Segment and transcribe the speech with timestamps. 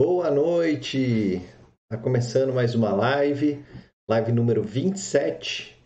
[0.00, 1.42] Boa noite!
[1.84, 3.62] Está começando mais uma live,
[4.08, 5.78] live número 27.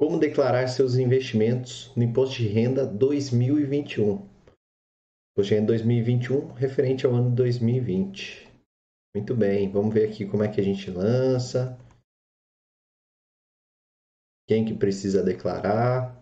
[0.00, 4.26] Como declarar seus investimentos no Imposto de Renda 2021.
[5.34, 8.50] Imposto de Renda 2021 referente ao ano 2020.
[9.14, 11.78] Muito bem, vamos ver aqui como é que a gente lança.
[14.46, 16.18] Quem que precisa declarar.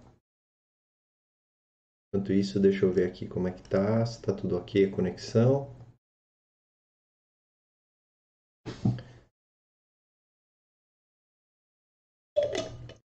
[2.09, 4.91] Enquanto isso, deixa eu ver aqui como é que tá, se tá tudo ok a
[4.91, 5.76] conexão.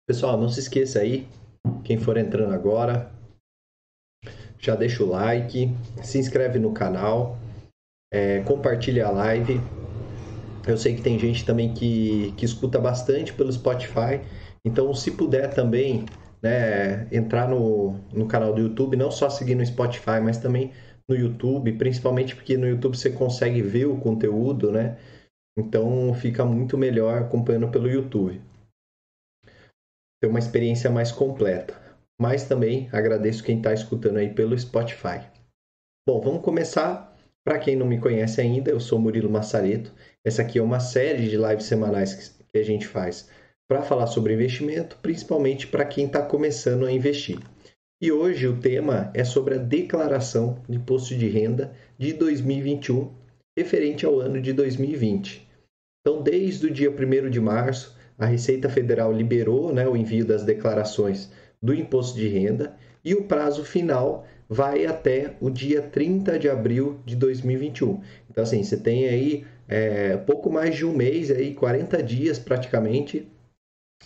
[0.05, 1.25] Pessoal, não se esqueça aí,
[1.83, 3.09] quem for entrando agora,
[4.59, 5.69] já deixa o like,
[6.01, 7.37] se inscreve no canal,
[8.13, 9.61] é, compartilha a live.
[10.67, 14.21] Eu sei que tem gente também que, que escuta bastante pelo Spotify,
[14.65, 16.05] então se puder também
[16.41, 20.71] né, entrar no, no canal do YouTube, não só seguir no Spotify, mas também
[21.09, 24.97] no YouTube, principalmente porque no YouTube você consegue ver o conteúdo, né?
[25.57, 28.41] Então fica muito melhor acompanhando pelo YouTube.
[30.21, 31.81] Ter uma experiência mais completa.
[32.19, 35.27] Mas também agradeço quem está escutando aí pelo Spotify.
[36.07, 37.13] Bom, vamos começar.
[37.45, 39.93] Para quem não me conhece ainda, eu sou Murilo Massareto.
[40.25, 43.29] Essa aqui é uma série de lives semanais que a gente faz
[43.67, 47.39] para falar sobre investimento, principalmente para quem está começando a investir.
[48.01, 53.11] E hoje o tema é sobre a declaração de imposto de renda de 2021
[53.57, 55.47] referente ao ano de 2020.
[56.01, 60.43] Então, desde o dia 1 de março, a Receita Federal liberou né, o envio das
[60.43, 66.49] declarações do imposto de renda e o prazo final vai até o dia 30 de
[66.49, 68.01] abril de 2021.
[68.29, 73.27] Então, assim, você tem aí é, pouco mais de um mês, aí, 40 dias praticamente,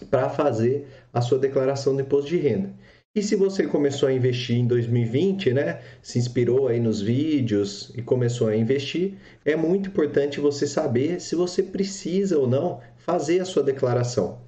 [0.09, 2.71] para fazer a sua declaração do imposto de renda.
[3.17, 8.01] E se você começou a investir em 2020, né, se inspirou aí nos vídeos e
[8.03, 13.45] começou a investir, é muito importante você saber se você precisa ou não fazer a
[13.45, 14.39] sua declaração.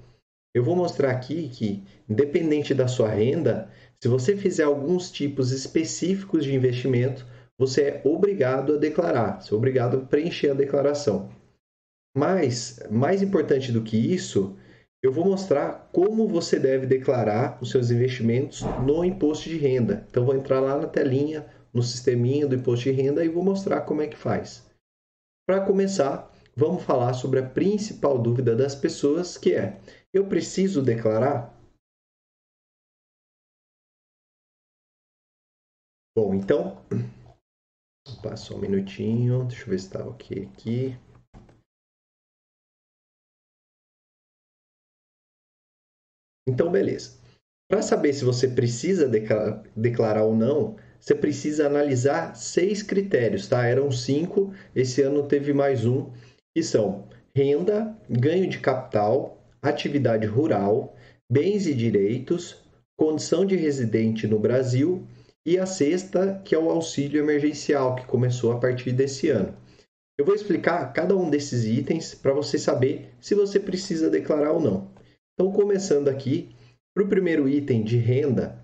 [0.53, 6.43] Eu vou mostrar aqui que, independente da sua renda, se você fizer alguns tipos específicos
[6.43, 7.25] de investimento,
[7.57, 11.31] você é obrigado a declarar, você é obrigado a preencher a declaração.
[12.15, 14.55] Mas, mais importante do que isso,
[15.01, 20.05] eu vou mostrar como você deve declarar os seus investimentos no imposto de renda.
[20.09, 23.81] Então, vou entrar lá na telinha, no sisteminha do imposto de renda e vou mostrar
[23.81, 24.69] como é que faz.
[25.47, 29.79] Para começar, vamos falar sobre a principal dúvida das pessoas, que é:
[30.13, 31.57] eu preciso declarar?
[36.15, 36.83] Bom, então,
[38.21, 41.08] passou um minutinho, deixa eu ver se está ok aqui.
[46.49, 47.11] Então, beleza.
[47.69, 49.07] Para saber se você precisa
[49.75, 53.67] declarar, ou não, você precisa analisar seis critérios, tá?
[53.67, 56.09] Eram cinco, esse ano teve mais um,
[56.55, 60.95] que são renda, ganho de capital, atividade rural,
[61.31, 62.57] bens e direitos,
[62.97, 65.05] condição de residente no Brasil
[65.45, 69.55] e a sexta, que é o auxílio emergencial, que começou a partir desse ano.
[70.17, 74.59] Eu vou explicar cada um desses itens para você saber se você precisa declarar ou
[74.59, 74.98] não.
[75.39, 76.49] Então, começando aqui,
[76.93, 78.61] para o primeiro item de renda,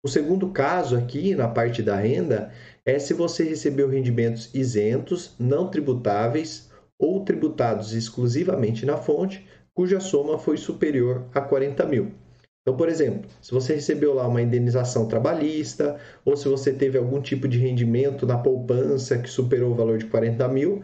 [0.05, 2.53] O segundo caso aqui, na parte da renda,
[2.85, 10.39] é se você recebeu rendimentos isentos, não tributáveis ou tributados exclusivamente na fonte, cuja soma
[10.39, 12.13] foi superior a 40 mil.
[12.63, 17.21] Então, por exemplo, se você recebeu lá uma indenização trabalhista, ou se você teve algum
[17.21, 20.83] tipo de rendimento na poupança que superou o valor de 40 mil,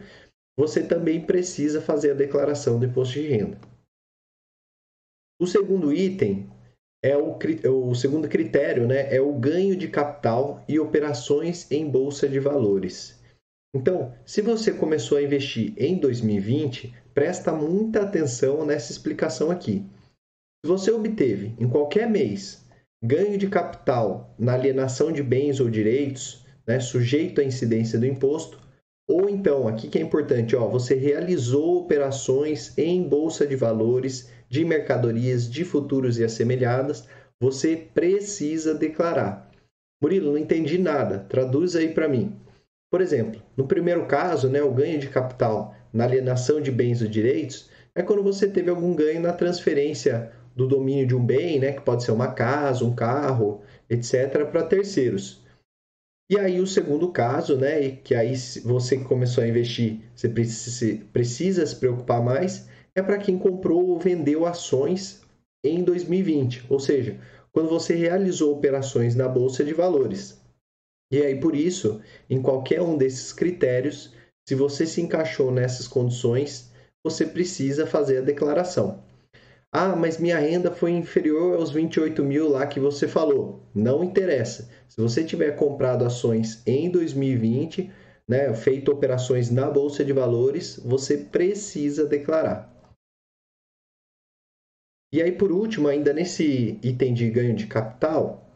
[0.57, 3.59] você também precisa fazer a declaração do imposto de renda.
[5.39, 6.49] O segundo item
[7.03, 7.37] é o,
[7.89, 13.21] o segundo critério, né, é o ganho de capital e operações em bolsa de valores.
[13.75, 19.85] Então, se você começou a investir em 2020, presta muita atenção nessa explicação aqui.
[20.63, 22.65] Se você obteve em qualquer mês
[23.03, 28.59] ganho de capital na alienação de bens ou direitos, né, sujeito à incidência do imposto,
[29.09, 34.65] ou então, aqui que é importante, ó, você realizou operações em bolsa de valores, de
[34.65, 37.07] mercadorias, de futuros e assemelhadas,
[37.39, 39.49] você precisa declarar.
[40.01, 41.19] Murilo, não entendi nada.
[41.19, 42.35] Traduz aí para mim.
[42.91, 47.07] Por exemplo, no primeiro caso, né, o ganho de capital na alienação de bens ou
[47.07, 51.71] direitos é quando você teve algum ganho na transferência do domínio de um bem, né,
[51.71, 55.45] que pode ser uma casa, um carro, etc., para terceiros.
[56.29, 61.75] E aí o segundo caso, né, que aí você começou a investir, você precisa se
[61.75, 65.21] preocupar mais, é para quem comprou ou vendeu ações
[65.63, 67.19] em 2020, ou seja,
[67.53, 70.41] quando você realizou operações na bolsa de valores.
[71.11, 74.13] E aí por isso, em qualquer um desses critérios,
[74.47, 76.71] se você se encaixou nessas condições,
[77.05, 79.03] você precisa fazer a declaração.
[79.71, 83.61] Ah, mas minha renda foi inferior aos 28 mil lá que você falou.
[83.75, 84.69] Não interessa.
[84.87, 87.91] Se você tiver comprado ações em 2020,
[88.27, 92.73] né, feito operações na Bolsa de Valores, você precisa declarar.
[95.11, 98.47] E aí, por último, ainda nesse item de ganho de capital,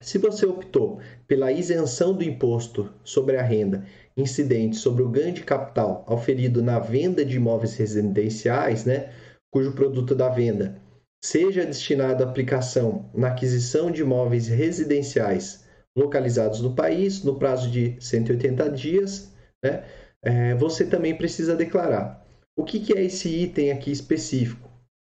[0.00, 3.84] se você optou pela isenção do imposto sobre a renda
[4.16, 9.12] incidente sobre o ganho de capital auferido na venda de imóveis residenciais, né,
[9.52, 10.80] cujo produto da venda
[11.22, 15.64] seja destinado à aplicação na aquisição de imóveis residenciais
[15.96, 19.32] localizados no país no prazo de 180 dias,
[19.62, 19.84] né,
[20.24, 22.26] é, você também precisa declarar.
[22.56, 24.70] O que, que é esse item aqui específico?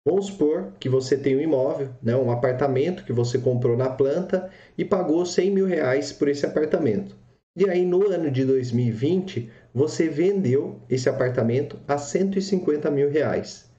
[0.06, 4.50] Vamos supor que você tem um imóvel, né, um apartamento que você comprou na planta
[4.76, 7.16] e pagou 100 mil reais por esse apartamento.
[7.56, 13.72] E aí, no ano de 2020, você vendeu esse apartamento a 150 mil reais.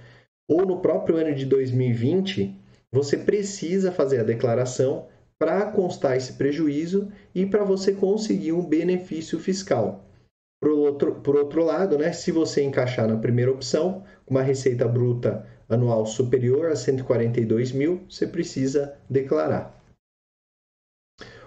[0.49, 2.57] ou no próprio ano de 2020,
[2.91, 5.07] você precisa fazer a declaração
[5.39, 10.05] para constar esse prejuízo e para você conseguir um benefício fiscal.
[10.61, 15.47] Por outro, por outro lado, né, se você encaixar na primeira opção, uma receita bruta
[15.69, 19.77] anual superior a 142 mil, você precisa declarar.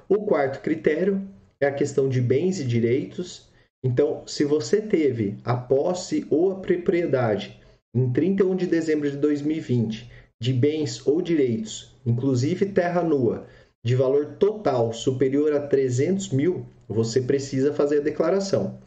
[0.07, 1.27] O quarto critério
[1.59, 3.47] é a questão de bens e direitos.
[3.83, 7.59] Então, se você teve a posse ou a propriedade
[7.95, 10.09] em 31 de dezembro de 2020
[10.41, 13.45] de bens ou direitos, inclusive terra nua,
[13.83, 18.79] de valor total superior a 300 mil, você precisa fazer a declaração.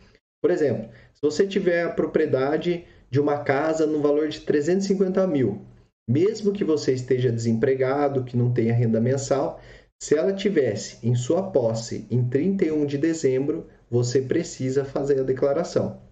[0.42, 5.64] Por exemplo, se você tiver a propriedade de uma casa no valor de 350 mil,
[6.08, 9.60] mesmo que você esteja desempregado, que não tenha renda mensal,
[10.02, 16.02] se ela tivesse em sua posse em 31 de dezembro, você precisa fazer a declaração.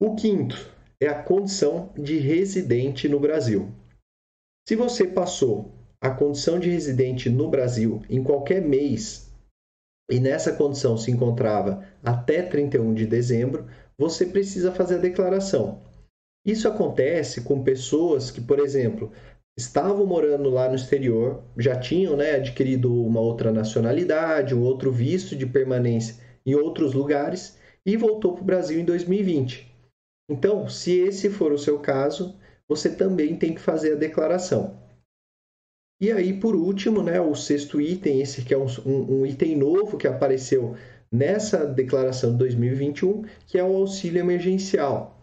[0.00, 0.56] O quinto
[1.00, 3.72] é a condição de residente no Brasil.
[4.68, 5.72] Se você passou
[6.02, 9.32] a condição de residente no Brasil em qualquer mês
[10.10, 13.66] e nessa condição se encontrava até 31 de dezembro,
[13.96, 15.80] você precisa fazer a declaração.
[16.44, 19.12] Isso acontece com pessoas que, por exemplo,
[19.56, 25.36] estavam morando lá no exterior, já tinham né, adquirido uma outra nacionalidade, um outro visto
[25.36, 27.56] de permanência em outros lugares
[27.86, 29.72] e voltou para o Brasil em 2020.
[30.28, 32.34] Então, se esse for o seu caso,
[32.68, 34.81] você também tem que fazer a declaração.
[36.02, 39.96] E aí, por último, né, o sexto item, esse que é um, um, item novo
[39.96, 40.74] que apareceu
[41.12, 45.16] nessa declaração de 2021, que é o auxílio emergencial.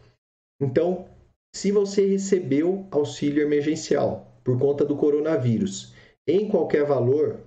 [0.62, 1.06] Então,
[1.54, 5.94] se você recebeu auxílio emergencial por conta do coronavírus
[6.26, 7.42] em qualquer valor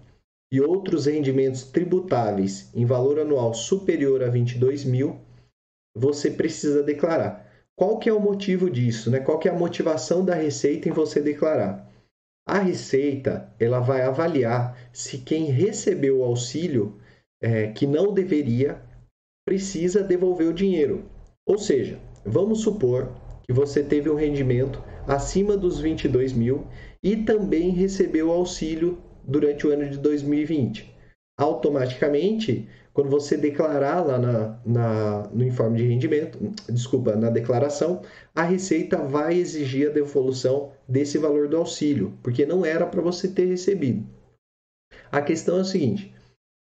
[0.53, 5.19] e outros rendimentos tributáveis em valor anual superior a 22 mil,
[5.97, 7.51] você precisa declarar.
[7.79, 9.11] Qual que é o motivo disso?
[9.11, 9.21] Né?
[9.21, 11.91] Qual que é a motivação da Receita em você declarar?
[12.52, 16.99] A Receita ela vai avaliar se quem recebeu o auxílio
[17.42, 18.78] é, que não deveria
[19.42, 21.06] precisa devolver o dinheiro.
[21.47, 23.11] Ou seja, vamos supor
[23.42, 26.66] que você teve um rendimento acima dos 22 mil
[27.02, 30.94] e também recebeu auxílio durante o ano de 2020.
[31.40, 38.02] Automaticamente, quando você declarar lá na, na, no informe de rendimento, desculpa, na declaração,
[38.34, 43.28] a Receita vai exigir a devolução desse valor do auxílio, porque não era para você
[43.28, 44.06] ter recebido.
[45.11, 46.14] A questão é a seguinte: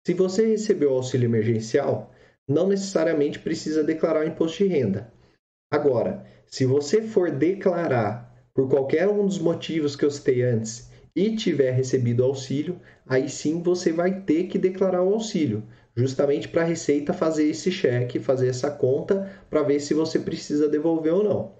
[0.06, 2.12] se você recebeu o auxílio emergencial,
[2.48, 5.12] não necessariamente precisa declarar o imposto de renda.
[5.72, 11.36] Agora, se você for declarar por qualquer um dos motivos que eu citei antes e
[11.36, 15.64] tiver recebido auxílio, aí sim você vai ter que declarar o auxílio,
[15.98, 20.70] justamente para a Receita fazer esse cheque, fazer essa conta para ver se você precisa
[20.70, 21.58] devolver ou não.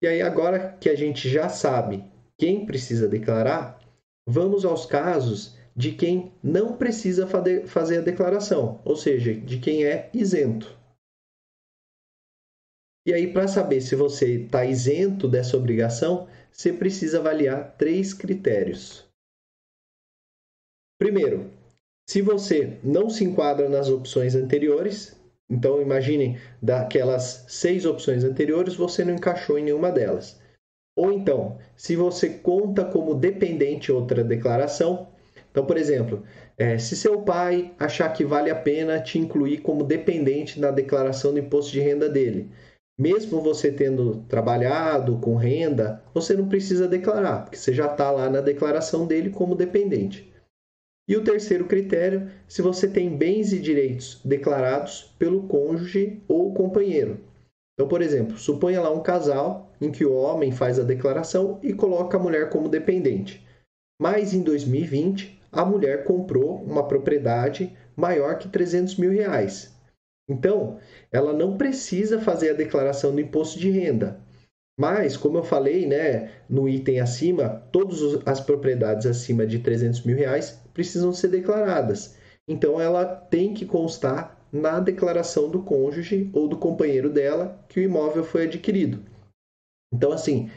[0.00, 2.04] E aí, agora que a gente já sabe
[2.38, 3.78] quem precisa declarar,
[4.26, 10.08] vamos aos casos de quem não precisa fazer a declaração, ou seja, de quem é
[10.14, 10.78] isento.
[13.06, 19.08] E aí, para saber se você está isento dessa obrigação, você precisa avaliar três critérios.
[20.98, 21.50] Primeiro,
[22.10, 25.16] se você não se enquadra nas opções anteriores,
[25.48, 30.40] então imaginem daquelas seis opções anteriores, você não encaixou em nenhuma delas.
[30.96, 35.06] Ou então, se você conta como dependente outra declaração,
[35.52, 36.24] então, por exemplo,
[36.58, 41.32] é, se seu pai achar que vale a pena te incluir como dependente na declaração
[41.32, 42.50] do imposto de renda dele,
[42.98, 48.28] mesmo você tendo trabalhado com renda, você não precisa declarar, porque você já está lá
[48.28, 50.29] na declaração dele como dependente.
[51.10, 57.18] E o terceiro critério, se você tem bens e direitos declarados pelo cônjuge ou companheiro.
[57.74, 61.74] Então, por exemplo, suponha lá um casal em que o homem faz a declaração e
[61.74, 63.44] coloca a mulher como dependente.
[64.00, 69.74] Mas em 2020, a mulher comprou uma propriedade maior que 300 mil reais.
[70.28, 70.78] Então,
[71.10, 74.20] ela não precisa fazer a declaração do imposto de renda.
[74.80, 80.16] Mas, como eu falei, né, no item acima, todas as propriedades acima de 300 mil
[80.16, 82.16] reais precisam ser declaradas.
[82.48, 87.82] Então, ela tem que constar na declaração do cônjuge ou do companheiro dela que o
[87.82, 89.04] imóvel foi adquirido.
[89.92, 90.48] Então, assim,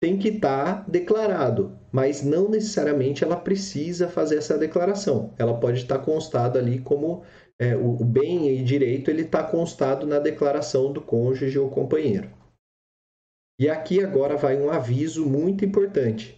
[0.00, 5.34] tem que estar tá declarado, mas não necessariamente ela precisa fazer essa declaração.
[5.36, 7.24] Ela pode estar tá constado ali como
[7.58, 12.30] é, o, o bem e direito ele está constado na declaração do cônjuge ou companheiro.
[13.62, 16.36] E aqui agora vai um aviso muito importante.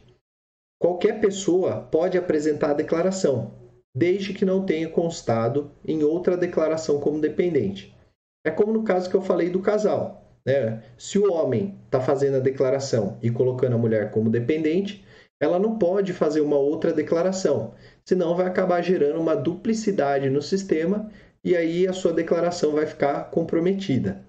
[0.78, 3.54] Qualquer pessoa pode apresentar a declaração,
[3.97, 7.97] desde que não tenha constado em outra declaração como dependente.
[8.45, 10.37] É como no caso que eu falei do casal.
[10.45, 10.83] Né?
[10.99, 15.02] Se o homem está fazendo a declaração e colocando a mulher como dependente,
[15.40, 17.73] ela não pode fazer uma outra declaração,
[18.04, 21.11] senão vai acabar gerando uma duplicidade no sistema
[21.43, 24.23] e aí a sua declaração vai ficar comprometida.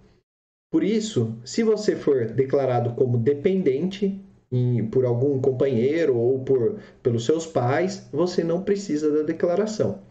[0.72, 4.20] Por isso, se você for declarado como dependente
[4.52, 10.02] em, por algum companheiro ou por, pelos seus pais, você não precisa da declaração.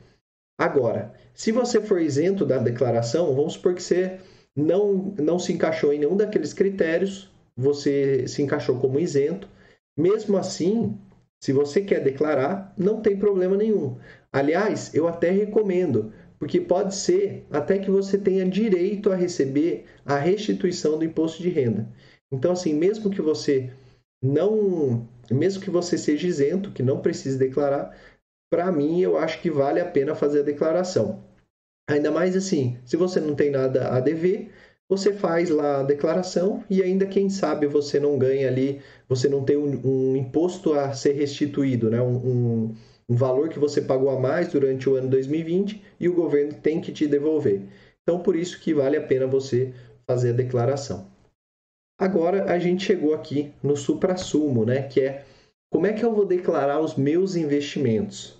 [0.59, 4.21] Agora, se você for isento da declaração, vamos supor que você
[4.57, 9.49] não, não se encaixou em nenhum daqueles critérios, você se encaixou como isento.
[9.97, 10.97] Mesmo assim,
[11.43, 13.97] se você quer declarar, não tem problema nenhum.
[14.33, 16.13] Aliás, eu até recomendo,
[16.45, 21.49] porque pode ser até que você tenha direito a receber a restituição do imposto de
[21.49, 21.89] renda.
[22.31, 23.73] Então, assim, mesmo que você
[24.23, 27.97] não, mesmo que você seja isento, que não precise declarar,
[28.53, 31.25] para mim eu acho que vale a pena fazer a declaração.
[31.89, 34.51] Ainda mais assim, se você não tem nada a dever,
[34.87, 39.43] você faz lá a declaração e ainda quem sabe você não ganha ali, você não
[39.43, 42.03] tem um, um imposto a ser restituído, né?
[42.03, 42.75] Um, um,
[43.09, 46.81] um, valor que você pagou a mais durante o ano 2020 e o governo tem
[46.81, 47.63] que te devolver.
[48.03, 49.73] Então, por isso que vale a pena você
[50.07, 51.11] fazer a declaração.
[51.99, 54.83] Agora a gente chegou aqui no supra-sumo, né?
[54.83, 55.25] Que é
[55.73, 58.39] como é que eu vou declarar os meus investimentos?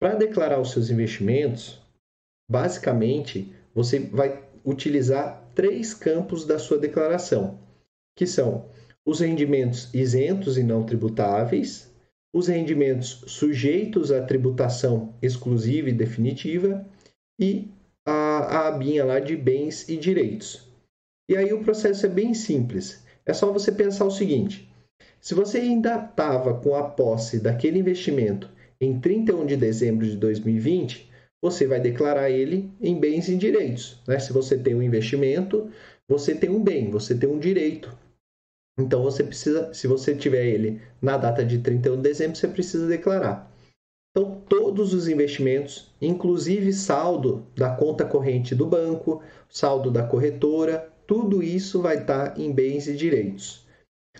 [0.00, 1.80] Para declarar os seus investimentos,
[2.50, 7.58] basicamente você vai utilizar três campos da sua declaração,
[8.16, 8.66] que são
[9.04, 11.87] os rendimentos isentos e não tributáveis,
[12.34, 16.86] os rendimentos sujeitos à tributação exclusiva e definitiva
[17.40, 17.68] e
[18.06, 20.66] a, a abinha lá de bens e direitos.
[21.28, 23.02] E aí o processo é bem simples.
[23.26, 24.68] É só você pensar o seguinte:
[25.20, 31.08] se você ainda estava com a posse daquele investimento em 31 de dezembro de 2020,
[31.42, 34.00] você vai declarar ele em bens e direitos.
[34.06, 34.18] Né?
[34.18, 35.70] Se você tem um investimento,
[36.08, 37.96] você tem um bem, você tem um direito.
[38.78, 42.86] Então você precisa, se você tiver ele na data de 31 de dezembro, você precisa
[42.86, 43.50] declarar.
[44.10, 51.42] Então, todos os investimentos, inclusive saldo da conta corrente do banco, saldo da corretora, tudo
[51.42, 53.66] isso vai estar em bens e direitos.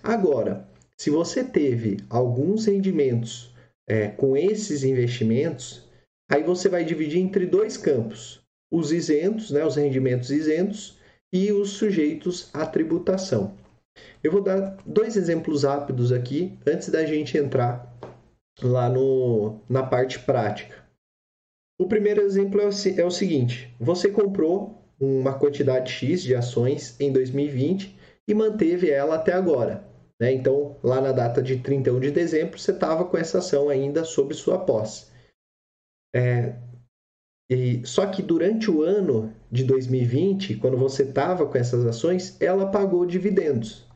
[0.02, 3.54] Agora, se você teve alguns rendimentos
[3.88, 5.88] é, com esses investimentos,
[6.30, 10.98] aí você vai dividir entre dois campos: os isentos, né, os rendimentos isentos,
[11.32, 13.54] e os sujeitos à tributação.
[14.22, 17.96] Eu vou dar dois exemplos rápidos aqui antes da gente entrar
[18.62, 20.76] lá no, na parte prática.
[21.80, 26.98] O primeiro exemplo é o, é o seguinte: você comprou uma quantidade X de ações
[27.00, 27.96] em 2020
[28.28, 29.84] e manteve ela até agora.
[30.20, 30.32] Né?
[30.32, 34.34] Então, lá na data de 31 de dezembro, você estava com essa ação ainda sob
[34.34, 35.06] sua posse.
[36.14, 36.56] É,
[37.50, 42.70] e, só que durante o ano de 2020, quando você estava com essas ações, ela
[42.70, 43.87] pagou dividendos.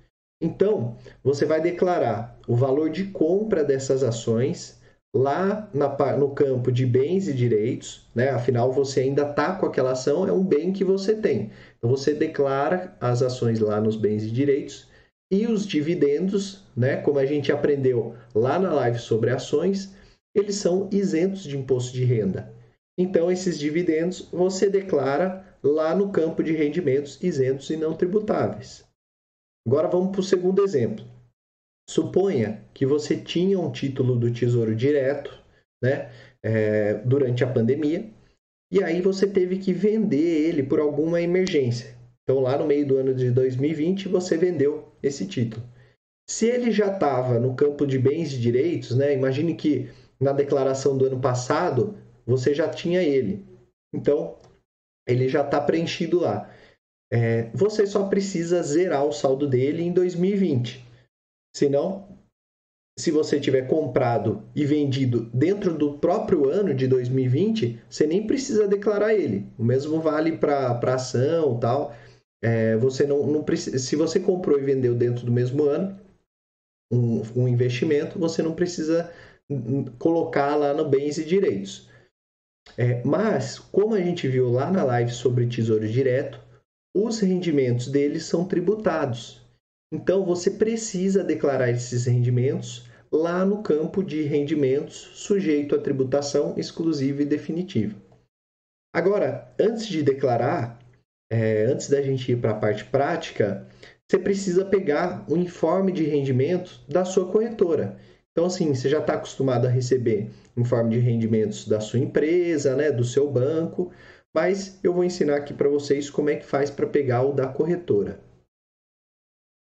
[0.42, 4.76] Então, você vai declarar o valor de compra dessas ações
[5.14, 8.30] lá na, no campo de bens e direitos, né?
[8.30, 11.52] afinal você ainda está com aquela ação, é um bem que você tem.
[11.78, 14.88] Então, você declara as ações lá nos bens e direitos
[15.30, 16.96] e os dividendos, né?
[16.96, 19.94] como a gente aprendeu lá na live sobre ações,
[20.34, 22.52] eles são isentos de imposto de renda.
[22.98, 28.84] Então, esses dividendos você declara lá no campo de rendimentos isentos e não tributáveis.
[29.66, 31.04] Agora vamos para o segundo exemplo.
[31.88, 35.32] Suponha que você tinha um título do Tesouro Direto
[35.82, 36.10] né,
[36.42, 38.10] é, durante a pandemia
[38.72, 41.94] e aí você teve que vender ele por alguma emergência.
[42.22, 45.62] Então, lá no meio do ano de 2020, você vendeu esse título.
[46.28, 50.96] Se ele já estava no campo de bens e direitos, né, imagine que na declaração
[50.96, 53.44] do ano passado você já tinha ele.
[53.92, 54.38] Então,
[55.06, 56.50] ele já está preenchido lá.
[57.12, 60.82] É, você só precisa zerar o saldo dele em 2020.
[61.54, 62.08] Senão,
[62.98, 68.66] se você tiver comprado e vendido dentro do próprio ano de 2020, você nem precisa
[68.66, 69.46] declarar ele.
[69.58, 71.94] O mesmo vale para ação tal.
[72.42, 76.00] É, você não, não precisa, se você comprou e vendeu dentro do mesmo ano
[76.90, 79.12] um, um investimento, você não precisa
[79.98, 81.90] colocar lá no bens e direitos.
[82.78, 86.40] É, mas, como a gente viu lá na live sobre tesouro direto,
[86.94, 89.40] os rendimentos deles são tributados.
[89.92, 97.22] Então você precisa declarar esses rendimentos lá no campo de rendimentos sujeito à tributação exclusiva
[97.22, 97.94] e definitiva.
[98.94, 100.78] Agora, antes de declarar,
[101.30, 103.66] é, antes da gente ir para a parte prática,
[104.06, 107.96] você precisa pegar o informe de rendimento da sua corretora.
[108.30, 112.90] Então, assim, você já está acostumado a receber informe de rendimentos da sua empresa, né,
[112.90, 113.90] do seu banco,
[114.34, 117.46] mas eu vou ensinar aqui para vocês como é que faz para pegar o da
[117.46, 118.20] corretora.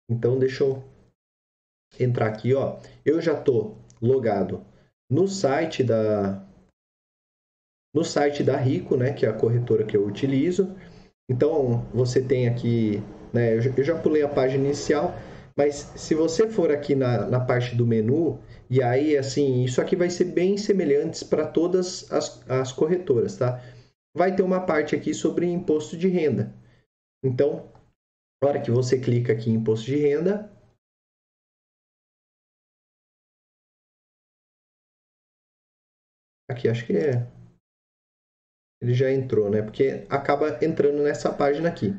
[0.08, 0.82] Então, deixa eu
[1.98, 2.78] entrar aqui, ó.
[3.04, 4.64] Eu já estou logado
[5.10, 6.46] no site da
[7.92, 10.76] no site da Rico, né, que é a corretora que eu utilizo.
[11.28, 13.02] Então, você tem aqui,
[13.32, 15.12] né, eu já pulei a página inicial,
[15.56, 19.96] mas se você for aqui na, na parte do menu, e aí, assim, isso aqui
[19.96, 23.60] vai ser bem semelhante para todas as, as corretoras, tá?
[24.14, 26.54] Vai ter uma parte aqui sobre imposto de renda.
[27.24, 27.72] Então,
[28.42, 30.50] na hora que você clica aqui em imposto de renda,
[36.50, 37.40] aqui acho que é
[38.82, 39.62] ele já entrou, né?
[39.62, 41.92] Porque acaba entrando nessa página aqui.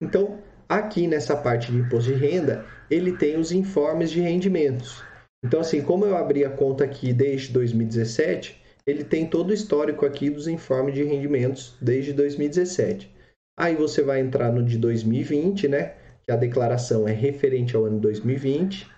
[0.00, 5.02] Então, aqui nessa parte de imposto de renda, ele tem os informes de rendimentos.
[5.44, 10.04] Então, assim, como eu abri a conta aqui desde 2017, ele tem todo o histórico
[10.04, 13.12] aqui dos informes de rendimentos desde 2017.
[13.58, 15.96] Aí você vai entrar no de 2020, né?
[16.22, 18.90] Que a declaração é referente ao ano 2020.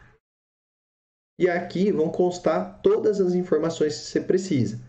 [1.38, 4.81] E aqui vão constar todas as informações que você precisa.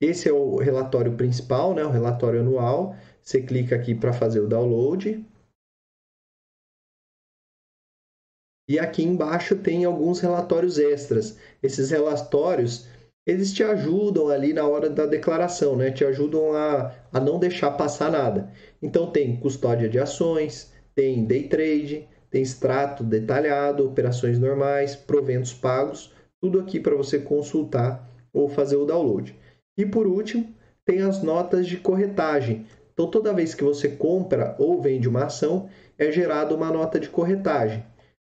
[0.00, 1.84] Esse é o relatório principal, né?
[1.84, 2.96] O relatório anual.
[3.22, 5.24] Você clica aqui para fazer o download.
[8.68, 11.38] E aqui embaixo tem alguns relatórios extras.
[11.62, 12.88] Esses relatórios
[13.26, 15.90] eles te ajudam ali na hora da declaração, né?
[15.90, 18.50] Te ajudam a, a não deixar passar nada.
[18.82, 26.12] Então tem custódia de ações, tem day trade, tem extrato detalhado, operações normais, proventos pagos,
[26.40, 29.34] tudo aqui para você consultar ou fazer o download.
[29.78, 30.46] E por último,
[30.84, 32.66] tem as notas de corretagem.
[32.92, 37.08] Então, toda vez que você compra ou vende uma ação, é gerada uma nota de
[37.08, 37.84] corretagem.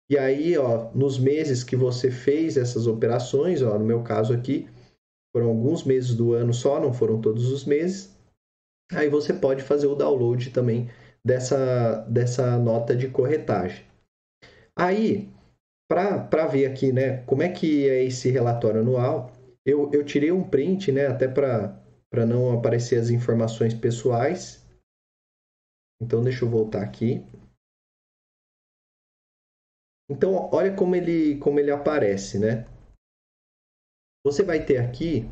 [0.09, 4.67] E aí, ó, nos meses que você fez essas operações, ó, no meu caso aqui,
[5.35, 8.17] foram alguns meses do ano só, não foram todos os meses.
[8.91, 10.89] Aí você pode fazer o download também
[11.23, 13.85] dessa, dessa nota de corretagem.
[14.75, 15.29] Aí,
[15.87, 19.31] para ver aqui, né, como é que é esse relatório anual,
[19.65, 24.65] eu, eu tirei um print, né, até para não aparecer as informações pessoais.
[26.01, 27.23] Então, deixa eu voltar aqui.
[30.09, 32.65] Então, olha como ele, como ele aparece, né?
[34.25, 35.29] Você vai ter aqui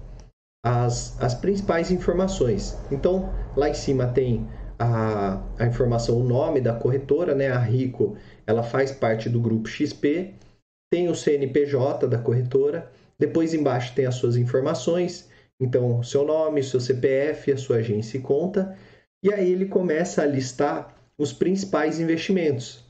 [0.64, 2.78] as, as principais informações.
[2.92, 4.48] Então, lá em cima tem
[4.80, 7.50] a, a informação, o nome da corretora, né?
[7.50, 10.34] A Rico, ela faz parte do grupo XP.
[10.92, 12.92] Tem o CNPJ da corretora.
[13.20, 15.30] Depois embaixo tem as suas informações.
[15.60, 18.78] Então, seu nome, seu CPF, a sua agência e conta.
[19.24, 22.86] E aí ele começa a listar os principais investimentos.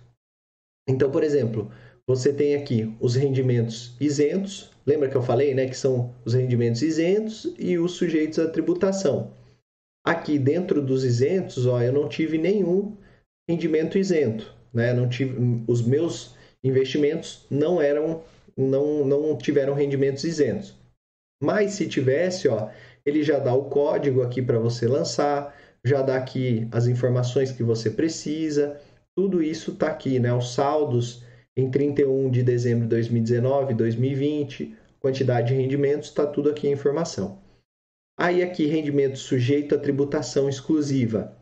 [0.87, 1.71] Então, por exemplo,
[2.05, 4.71] você tem aqui os rendimentos isentos.
[4.87, 9.33] Lembra que eu falei, né, que são os rendimentos isentos e os sujeitos à tributação.
[10.05, 12.95] Aqui dentro dos isentos, ó, eu não tive nenhum
[13.49, 14.93] rendimento isento, né?
[14.93, 18.23] Não tive os meus investimentos não eram
[18.55, 20.73] não não tiveram rendimentos isentos.
[21.43, 22.69] Mas se tivesse, ó,
[23.05, 25.53] ele já dá o código aqui para você lançar,
[25.85, 28.79] já dá aqui as informações que você precisa,
[29.15, 30.33] tudo isso está aqui, né?
[30.33, 31.23] Os saldos
[31.57, 37.41] em 31 de dezembro de 2019, 2020, quantidade de rendimentos, está tudo aqui em informação.
[38.15, 41.35] Aí aqui, rendimento sujeito à tributação exclusiva.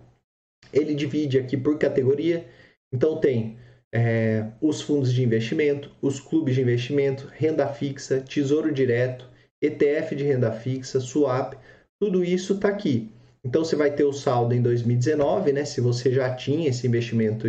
[0.72, 2.48] Ele divide aqui por categoria,
[2.94, 3.58] então tem
[3.94, 9.30] é, os fundos de investimento, os clubes de investimento, renda fixa, tesouro direto,
[9.62, 11.56] ETF de renda fixa, swap,
[12.00, 13.12] tudo isso está aqui.
[13.44, 15.66] Então você vai ter o saldo em 2019, né?
[15.66, 17.48] Se você já tinha esse investimento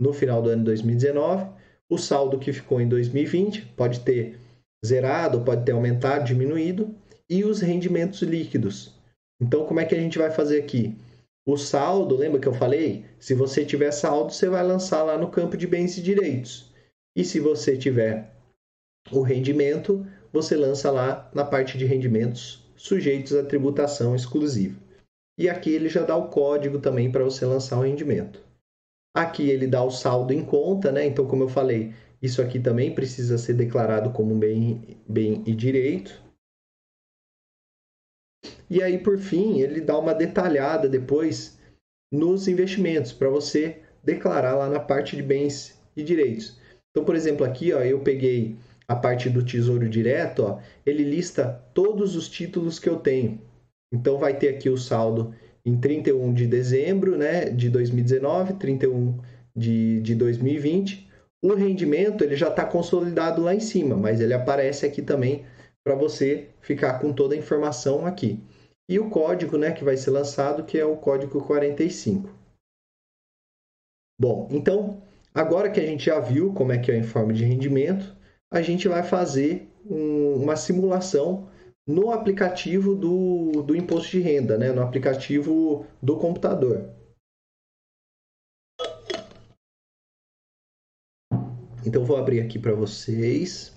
[0.00, 1.55] no final do ano de 2019,
[1.88, 4.38] o saldo que ficou em 2020 pode ter
[4.84, 6.94] zerado, pode ter aumentado, diminuído,
[7.28, 8.94] e os rendimentos líquidos.
[9.40, 10.96] Então, como é que a gente vai fazer aqui?
[11.46, 13.04] O saldo, lembra que eu falei?
[13.18, 16.72] Se você tiver saldo, você vai lançar lá no campo de bens e direitos.
[17.14, 18.32] E se você tiver
[19.12, 24.78] o rendimento, você lança lá na parte de rendimentos sujeitos à tributação exclusiva.
[25.38, 28.45] E aqui ele já dá o código também para você lançar o rendimento.
[29.16, 31.06] Aqui ele dá o saldo em conta, né?
[31.06, 36.22] Então, como eu falei, isso aqui também precisa ser declarado como bem, bem e direito.
[38.68, 41.58] E aí, por fim, ele dá uma detalhada depois
[42.12, 46.60] nos investimentos, para você declarar lá na parte de bens e direitos.
[46.90, 51.64] Então, por exemplo, aqui ó, eu peguei a parte do Tesouro Direto, ó, ele lista
[51.72, 53.40] todos os títulos que eu tenho.
[53.90, 55.34] Então vai ter aqui o saldo
[55.66, 59.18] em 31 de dezembro né, de 2019, 31
[59.54, 61.10] de, de 2020.
[61.42, 65.44] O rendimento ele já está consolidado lá em cima, mas ele aparece aqui também
[65.84, 68.40] para você ficar com toda a informação aqui.
[68.88, 72.30] E o código né, que vai ser lançado, que é o código 45.
[74.18, 75.02] Bom, então,
[75.34, 78.16] agora que a gente já viu como é que é o informe de rendimento,
[78.52, 81.48] a gente vai fazer um, uma simulação
[81.86, 84.72] no aplicativo do, do imposto de renda, né?
[84.72, 86.92] no aplicativo do computador.
[91.86, 93.72] Então, vou abrir aqui para vocês.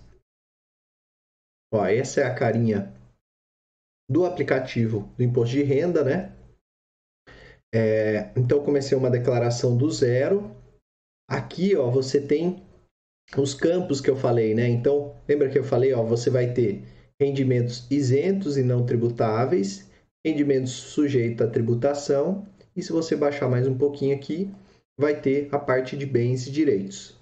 [1.72, 2.91] Ó, essa é a carinha
[4.10, 6.36] do aplicativo do imposto de renda, né?
[7.72, 10.50] É, então, comecei uma declaração do zero.
[11.30, 12.65] Aqui, ó, você tem
[13.38, 14.67] os campos que eu falei, né?
[14.67, 16.84] Então, lembra que eu falei, ó, você vai ter
[17.19, 19.89] rendimentos isentos e não tributáveis,
[20.25, 24.49] rendimentos sujeitos à tributação, e se você baixar mais um pouquinho aqui,
[24.97, 27.17] vai ter a parte de bens e direitos.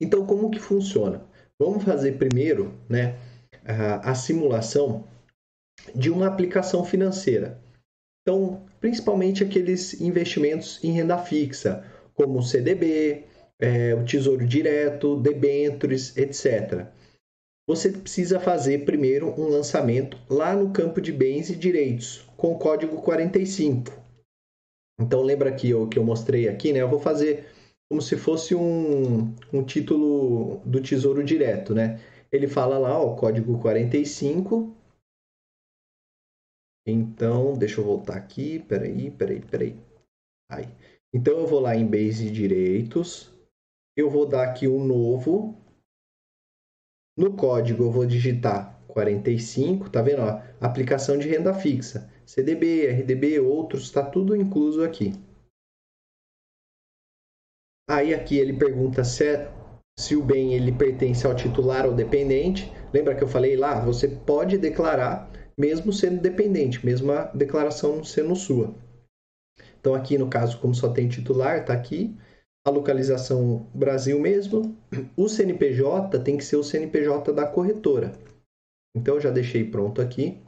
[0.00, 1.22] Então, como que funciona?
[1.58, 3.18] Vamos fazer primeiro né,
[3.64, 5.06] a, simulação
[5.94, 7.60] de uma aplicação financeira.
[8.22, 13.24] Então, principalmente aqueles investimentos em renda fixa, como o CDB,
[13.58, 16.86] é, o Tesouro Direto, debêntures, etc
[17.66, 22.58] você precisa fazer primeiro um lançamento lá no campo de bens e direitos com o
[22.58, 23.92] código 45.
[25.00, 26.80] Então lembra que eu, que eu mostrei aqui, né?
[26.80, 27.46] Eu vou fazer
[27.90, 32.00] como se fosse um, um título do Tesouro Direto, né?
[32.32, 34.74] Ele fala lá, o código 45.
[36.86, 39.76] Então, deixa eu voltar aqui, peraí, peraí, peraí.
[40.50, 40.68] Aí.
[41.12, 43.32] Então eu vou lá em bens e direitos,
[43.96, 45.56] eu vou dar aqui um novo,
[47.16, 50.22] no código eu vou digitar 45, tá vendo?
[50.22, 52.10] Ó, aplicação de renda fixa.
[52.24, 55.12] CDB, RDB, outros, está tudo incluso aqui.
[57.88, 59.52] Aí aqui ele pergunta se, é,
[59.98, 62.72] se o bem ele pertence ao titular ou dependente.
[62.92, 63.78] Lembra que eu falei lá?
[63.84, 68.74] Você pode declarar mesmo sendo dependente, mesmo a declaração sendo sua.
[69.80, 72.16] Então aqui no caso, como só tem titular, está aqui
[72.66, 74.76] a localização Brasil mesmo.
[75.16, 78.12] O CNPJ tem que ser o CNPJ da corretora.
[78.94, 80.42] Então já deixei pronto aqui.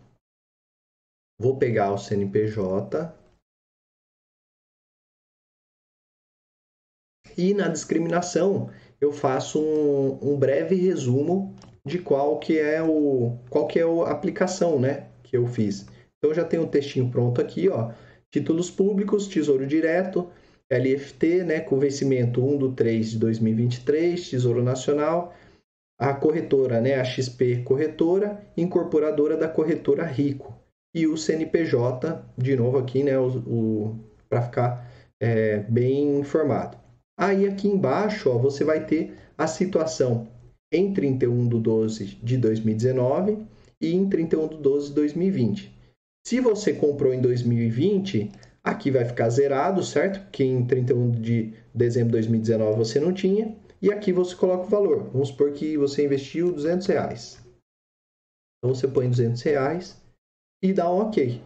[1.40, 3.16] Vou pegar o CNPJ.
[7.36, 8.68] E na discriminação
[9.00, 11.54] eu faço um, um breve resumo
[11.86, 15.86] de qual que é o qual que é a aplicação, né, que eu fiz.
[16.18, 17.92] Então já tenho o textinho pronto aqui, ó.
[18.28, 20.28] Títulos públicos, Tesouro Direto,
[20.70, 25.34] LFT, né, com vencimento 1 do 3 de 2023, Tesouro Nacional,
[25.98, 30.54] a corretora, né, a XP Corretora, incorporadora da corretora Rico
[30.94, 36.76] e o CNPJ, de novo aqui, né, o, o para ficar é, bem informado.
[37.18, 40.28] Aí aqui embaixo, ó, você vai ter a situação
[40.72, 43.38] em 31 de 12 de 2019
[43.80, 45.78] e em 31 de 12 de 2020.
[46.26, 48.30] Se você comprou em 2020,
[48.70, 50.20] aqui vai ficar zerado, certo?
[50.20, 53.56] Porque em 31 de dezembro de 2019 você não tinha.
[53.80, 55.10] E aqui você coloca o valor.
[55.12, 57.38] Vamos supor que você investiu 200 reais.
[58.58, 60.02] Então você põe 200 reais
[60.62, 61.40] e dá um OK.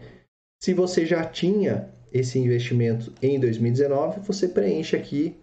[0.62, 5.36] Se você já tinha esse investimento em 2019, você preenche aqui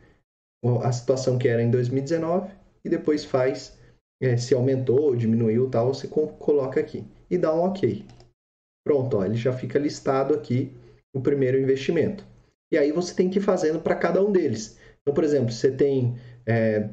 [0.84, 2.52] a situação que era em 2019
[2.84, 3.78] e depois faz
[4.22, 8.06] é, se aumentou, diminuiu tal, você coloca aqui e dá um OK.
[8.86, 10.72] Pronto, ó, ele já fica listado aqui
[11.14, 12.26] o primeiro investimento.
[12.72, 14.78] E aí você tem que ir fazendo para cada um deles.
[15.02, 16.90] Então, por exemplo, você tem é,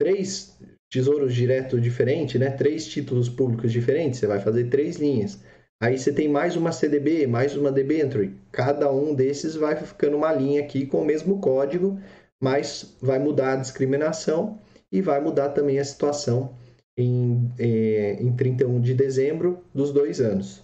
[0.00, 0.58] três
[0.90, 2.50] tesouros diretos diferentes, né?
[2.50, 5.40] três títulos públicos diferentes, você vai fazer três linhas.
[5.82, 8.34] Aí você tem mais uma CDB, mais uma debenture.
[8.52, 12.00] Cada um desses vai ficando uma linha aqui com o mesmo código,
[12.40, 14.58] mas vai mudar a discriminação
[14.90, 16.56] e vai mudar também a situação
[16.96, 20.62] em, é, em 31 de dezembro dos dois anos.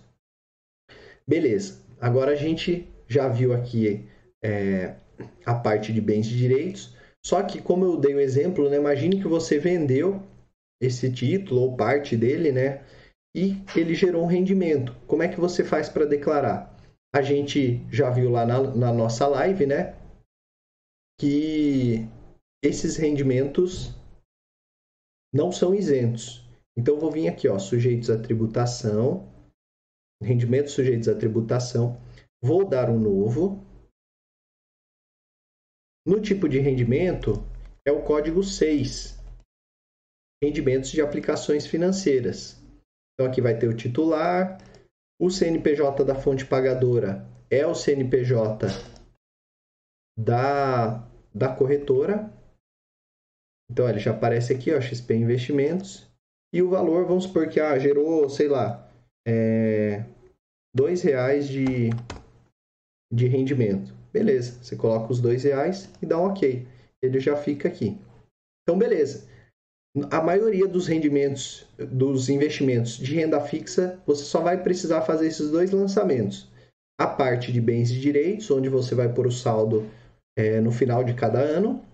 [1.26, 4.08] Beleza, agora a gente já viu aqui
[4.42, 4.94] é,
[5.44, 9.20] a parte de bens e direitos, só que como eu dei o exemplo, né, imagine
[9.20, 10.22] que você vendeu
[10.80, 12.82] esse título ou parte dele, né,
[13.36, 14.96] e ele gerou um rendimento.
[15.06, 16.74] Como é que você faz para declarar?
[17.14, 19.94] A gente já viu lá na, na nossa live, né,
[21.20, 22.08] que
[22.64, 23.94] esses rendimentos
[25.32, 26.42] não são isentos.
[26.76, 29.29] Então, vou vir aqui, ó, sujeitos à tributação,
[30.22, 32.00] rendimentos sujeitos à tributação,
[32.42, 33.64] vou dar um novo.
[36.06, 37.34] No tipo de rendimento,
[37.86, 39.18] é o código 6,
[40.42, 42.60] rendimentos de aplicações financeiras.
[43.14, 44.58] Então, aqui vai ter o titular,
[45.20, 48.66] o CNPJ da fonte pagadora é o CNPJ
[50.18, 52.32] da, da corretora,
[53.70, 56.10] então, ele já aparece aqui, ó, XP Investimentos.
[56.52, 58.89] E o valor, vamos supor que ah, gerou, sei lá,
[59.26, 60.04] é,
[60.74, 61.90] dois reais de,
[63.12, 63.94] de rendimento.
[64.12, 66.66] Beleza, você coloca os dois reais e dá um OK.
[67.02, 67.98] Ele já fica aqui.
[68.62, 69.28] Então, beleza.
[70.10, 75.50] A maioria dos rendimentos, dos investimentos de renda fixa, você só vai precisar fazer esses
[75.50, 76.48] dois lançamentos.
[77.00, 79.88] A parte de bens e direitos, onde você vai pôr o saldo
[80.36, 81.84] é, no final de cada ano,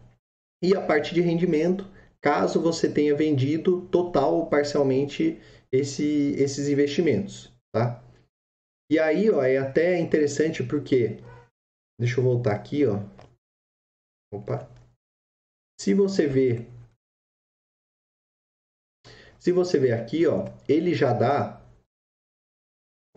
[0.62, 1.86] e a parte de rendimento,
[2.20, 5.38] caso você tenha vendido total ou parcialmente
[5.72, 8.02] esse, esses investimentos, tá?
[8.90, 11.18] E aí, ó, é até interessante porque
[12.00, 13.00] deixa eu voltar aqui, ó.
[14.32, 14.68] Opa.
[15.80, 16.68] Se você ver
[19.38, 21.62] se você ver aqui, ó, ele já dá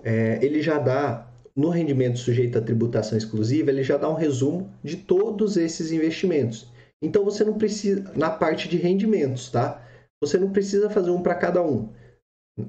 [0.03, 4.73] é, ele já dá no rendimento sujeito à tributação exclusiva, ele já dá um resumo
[4.83, 6.71] de todos esses investimentos.
[7.01, 9.85] Então você não precisa, na parte de rendimentos, tá?
[10.21, 11.93] Você não precisa fazer um para cada um.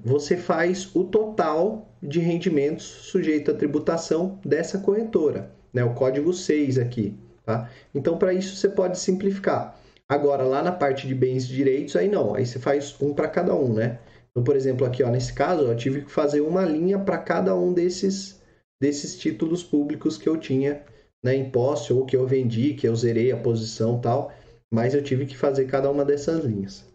[0.04, 5.84] Você faz o total de rendimentos sujeito à tributação dessa corretora, né?
[5.84, 7.68] O código 6 aqui, tá?
[7.94, 9.78] Então para isso você pode simplificar.
[10.08, 13.28] Agora lá na parte de bens e direitos aí não, aí você faz um para
[13.28, 13.98] cada um, né?
[14.30, 17.54] Então, por exemplo, aqui ó, nesse caso, eu tive que fazer uma linha para cada
[17.56, 18.40] um desses
[18.80, 20.82] desses títulos públicos que eu tinha
[21.22, 24.32] né, em posse ou que eu vendi, que eu zerei a posição tal,
[24.72, 26.89] mas eu tive que fazer cada uma dessas linhas.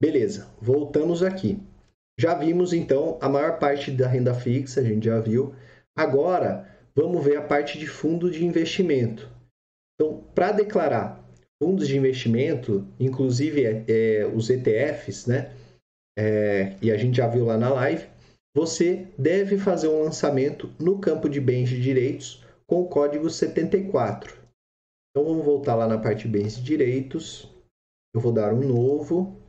[0.00, 1.58] Beleza, voltamos aqui.
[2.18, 5.54] Já vimos então a maior parte da renda fixa, a gente já viu.
[5.96, 9.30] Agora vamos ver a parte de fundo de investimento.
[9.94, 11.22] Então, para declarar
[11.62, 15.54] fundos de investimento, inclusive é, é, os ETFs, né?
[16.18, 18.06] é, e a gente já viu lá na live,
[18.54, 24.36] você deve fazer um lançamento no campo de bens de direitos com o código 74.
[25.10, 27.48] Então vamos voltar lá na parte bens e direitos.
[28.14, 29.39] Eu vou dar um novo.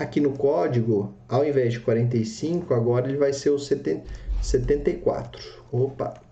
[0.00, 5.66] Aqui no código, ao invés de 45, agora ele vai ser o 74.
[5.72, 6.22] Opa!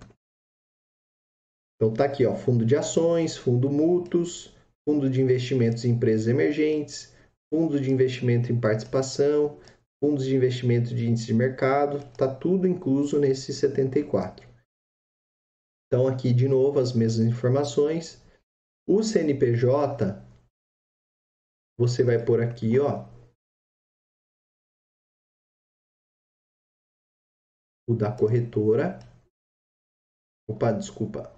[1.75, 4.55] Então tá aqui, ó, fundo de ações, fundo mútuos,
[4.89, 7.13] fundo de investimentos em empresas emergentes,
[7.53, 9.59] fundo de investimento em participação,
[10.01, 14.49] fundos de investimento de índice de mercado, tá tudo incluso nesse 74.
[15.87, 18.25] Então aqui de novo as mesmas informações.
[18.89, 20.25] O CNPJ
[21.77, 23.16] você vai por aqui, ó.
[27.89, 28.99] O da corretora.
[30.49, 31.33] Opa, desculpa.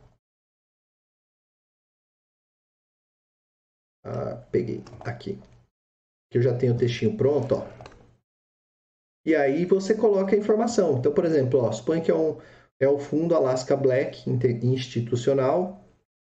[4.05, 5.39] Ah, peguei aqui.
[6.31, 7.89] Que eu já tenho o textinho pronto, ó.
[9.27, 10.99] E aí você coloca a informação.
[10.99, 12.39] Então, por exemplo, ó, suponha que é, um,
[12.81, 14.25] é o fundo Alaska Black
[14.63, 15.85] institucional,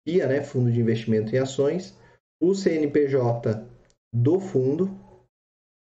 [0.05, 1.97] FIA, né, Fundo de Investimento em Ações,
[2.43, 3.65] o CNPJ
[4.13, 4.91] do fundo.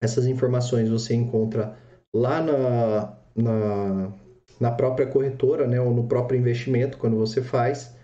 [0.01, 1.77] Essas informações você encontra
[2.15, 4.20] lá na, na,
[4.61, 7.97] na própria corretora, né, ou no próprio investimento, quando você faz,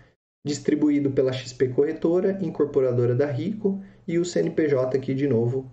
[0.45, 5.71] distribuído pela XP Corretora, incorporadora da Rico, e o CNPJ aqui de novo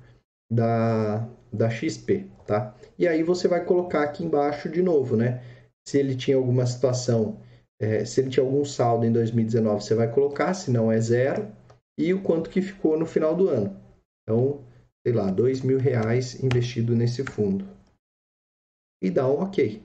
[0.53, 2.77] da, da XP, tá?
[2.99, 5.43] E aí você vai colocar aqui embaixo de novo, né?
[5.87, 7.41] Se ele tinha alguma situação,
[7.81, 11.51] é, se ele tinha algum saldo em 2019, você vai colocar, se não é zero,
[11.99, 13.81] e o quanto que ficou no final do ano.
[14.23, 14.65] Então,
[15.07, 17.67] sei lá, dois mil reais investido nesse fundo.
[19.03, 19.83] E dá um OK.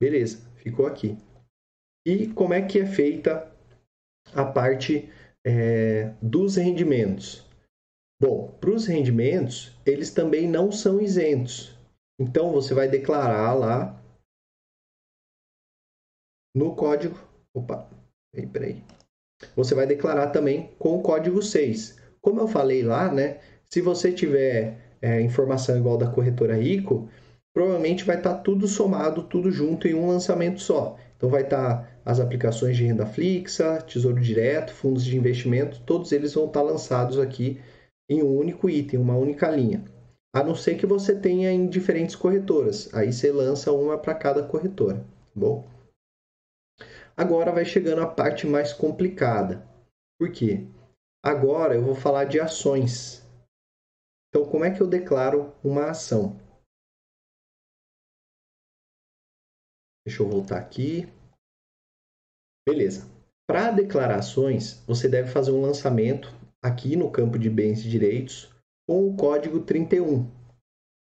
[0.00, 1.16] Beleza, ficou aqui.
[2.06, 3.52] E como é que é feita
[4.32, 5.10] a parte
[5.44, 7.44] é, dos rendimentos?
[8.20, 11.76] Bom, para os rendimentos, eles também não são isentos.
[12.20, 14.02] Então, você vai declarar lá
[16.54, 17.16] no código.
[17.54, 17.88] Opa,
[18.52, 18.82] peraí.
[19.54, 21.96] Você vai declarar também com o código 6.
[22.20, 23.40] Como eu falei lá, né?
[23.70, 27.08] Se você tiver é, informação igual da corretora Rico,
[27.54, 30.96] provavelmente vai estar tá tudo somado, tudo junto em um lançamento só.
[31.16, 36.12] Então vai estar tá as aplicações de renda fixa, tesouro direto, fundos de investimento, todos
[36.12, 37.60] eles vão estar tá lançados aqui
[38.08, 39.84] em um único item, uma única linha.
[40.34, 42.92] A não ser que você tenha em diferentes corretoras.
[42.94, 45.66] Aí você lança uma para cada corretora, tá bom?
[47.16, 49.66] Agora vai chegando a parte mais complicada.
[50.18, 50.66] Por quê?
[51.22, 53.26] Agora eu vou falar de ações.
[54.28, 56.38] Então, como é que eu declaro uma ação?
[60.08, 61.06] Deixa eu voltar aqui.
[62.66, 63.06] Beleza.
[63.46, 68.50] Para declarações, você deve fazer um lançamento aqui no campo de bens e direitos
[68.88, 70.26] com o código 31.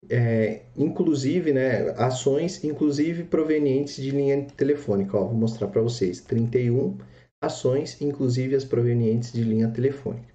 [0.09, 5.19] É, inclusive, né, ações, inclusive provenientes de linha telefônica.
[5.19, 6.21] Ó, vou mostrar para vocês.
[6.21, 6.97] 31
[7.43, 10.33] ações, inclusive as provenientes de linha telefônica.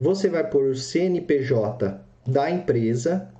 [0.00, 3.34] Você vai pôr o CNPJ da empresa.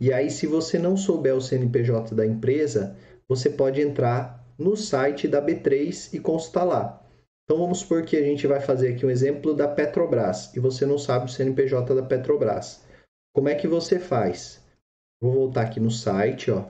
[0.00, 2.96] E aí, se você não souber o CNPJ da empresa,
[3.28, 7.06] você pode entrar no site da B3 e consultar lá.
[7.44, 10.86] Então vamos supor que a gente vai fazer aqui um exemplo da Petrobras e você
[10.86, 12.84] não sabe o CNPJ da Petrobras.
[13.34, 14.64] Como é que você faz?
[15.20, 16.64] Vou voltar aqui no site, ó.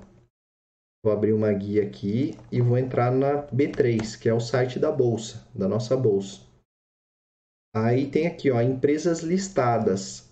[1.04, 4.90] Vou abrir uma guia aqui e vou entrar na B3, que é o site da
[4.90, 6.40] bolsa, da nossa bolsa.
[7.74, 10.30] Aí tem aqui, ó, empresas listadas.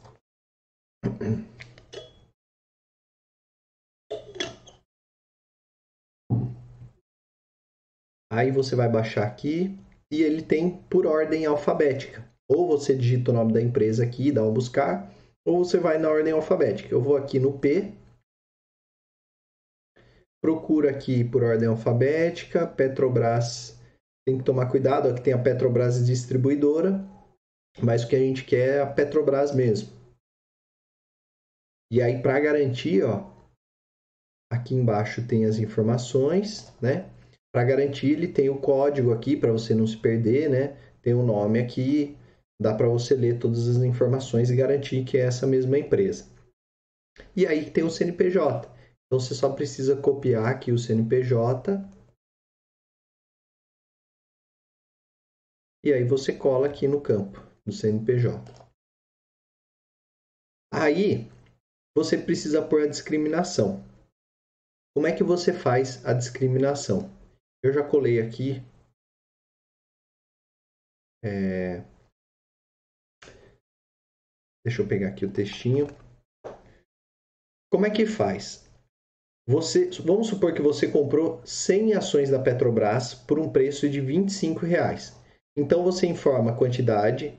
[8.39, 9.77] Aí você vai baixar aqui,
[10.13, 12.25] e ele tem por ordem alfabética.
[12.49, 15.13] Ou você digita o nome da empresa aqui dá um buscar,
[15.45, 16.95] ou você vai na ordem alfabética.
[16.95, 17.93] Eu vou aqui no P,
[20.41, 23.77] procura aqui por ordem alfabética, Petrobras.
[24.25, 27.05] Tem que tomar cuidado, aqui tem a Petrobras distribuidora,
[27.83, 29.91] mas o que a gente quer é a Petrobras mesmo.
[31.91, 33.29] E aí, para garantir, ó,
[34.49, 37.18] aqui embaixo tem as informações, né?
[37.53, 40.77] Para garantir, ele tem o código aqui para você não se perder, né?
[41.01, 42.17] Tem o um nome aqui,
[42.61, 46.31] dá para você ler todas as informações e garantir que é essa mesma empresa.
[47.35, 48.69] E aí tem o CNPJ.
[49.07, 51.83] Então você só precisa copiar aqui o CNPJ.
[55.85, 58.53] E aí você cola aqui no campo do CNPJ.
[60.71, 61.31] Aí
[61.97, 63.83] você precisa pôr a discriminação.
[64.95, 67.18] Como é que você faz a discriminação?
[67.63, 68.63] Eu já colei aqui.
[71.25, 71.83] É...
[74.65, 75.87] Deixa eu pegar aqui o textinho.
[77.71, 78.69] Como é que faz?
[79.49, 84.67] Você, vamos supor que você comprou 100 ações da Petrobras por um preço de 25
[84.67, 85.19] reais.
[85.57, 87.37] Então você informa a quantidade,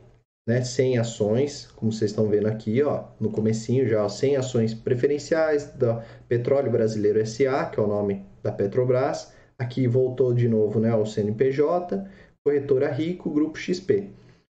[0.47, 4.73] né, 100 ações, como vocês estão vendo aqui, ó, no comecinho já, ó, 100 ações
[4.73, 9.31] preferenciais da Petróleo Brasileiro SA, que é o nome da Petrobras.
[9.59, 12.09] Aqui voltou de novo, né, ao CNPJ,
[12.45, 14.09] corretora Rico, grupo XP.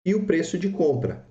[0.06, 1.26] E o preço de compra.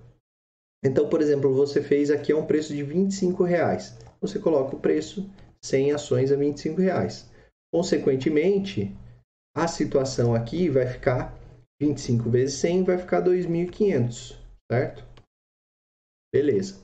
[0.83, 3.97] Então, por exemplo, você fez aqui a um preço de 25 reais.
[4.19, 5.29] Você coloca o preço
[5.63, 7.29] 100 ações a 25 reais.
[7.73, 8.93] Consequentemente,
[9.55, 11.37] a situação aqui vai ficar
[11.81, 14.37] 25 vezes 100 vai ficar 2.500,
[14.71, 15.03] certo?
[16.33, 16.79] Beleza.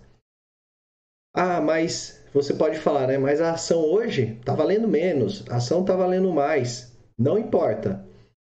[1.36, 3.18] Ah, mas você pode falar, né?
[3.18, 6.96] Mas a ação hoje está valendo menos, a ação está valendo mais.
[7.18, 8.06] Não importa.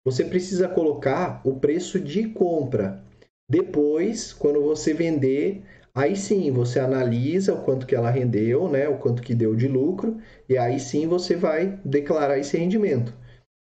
[0.05, 3.03] Você precisa colocar o preço de compra.
[3.49, 5.63] Depois, quando você vender,
[5.93, 9.67] Aí sim, você analisa o quanto que ela rendeu, né, o quanto que deu de
[9.67, 13.13] lucro, e aí sim você vai declarar esse rendimento.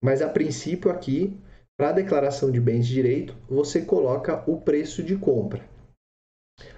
[0.05, 1.35] Mas a princípio aqui,
[1.79, 5.65] para a declaração de bens de direito, você coloca o preço de compra.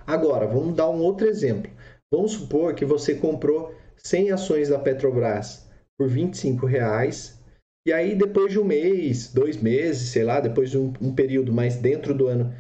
[0.07, 1.71] Agora, vamos dar um outro exemplo.
[2.13, 5.67] Vamos supor que você comprou 100 ações da Petrobras
[5.99, 7.41] por 25 reais,
[7.87, 11.51] e aí depois de um mês, dois meses, sei lá, depois de um, um período
[11.55, 12.55] mais dentro do ano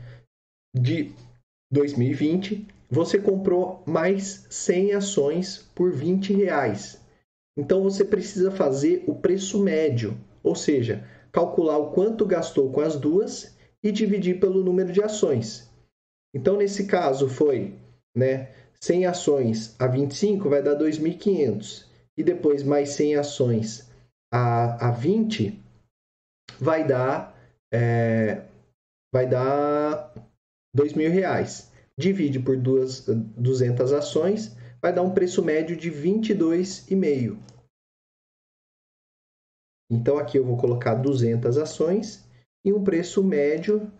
[0.74, 1.12] de
[1.70, 6.98] 2020, você comprou mais 100 ações por 20 reais.
[7.54, 12.96] Então você precisa fazer o preço médio, ou seja, calcular o quanto gastou com as
[12.96, 15.70] duas e dividir pelo número de ações.
[16.34, 17.74] Então nesse caso foi,
[18.16, 18.48] né,
[18.82, 23.88] 100 ações a 25 vai dar 2.500 e depois mais 100 ações
[24.32, 25.62] a, a 20
[26.58, 27.32] vai dar
[27.72, 28.44] é,
[29.14, 30.12] vai dar
[30.74, 31.70] mil reais.
[31.96, 37.38] Divide por duas, 200 ações, vai dar um preço médio de 22,5.
[39.90, 42.26] Então aqui eu vou colocar 200 ações
[42.64, 43.92] e um preço médio,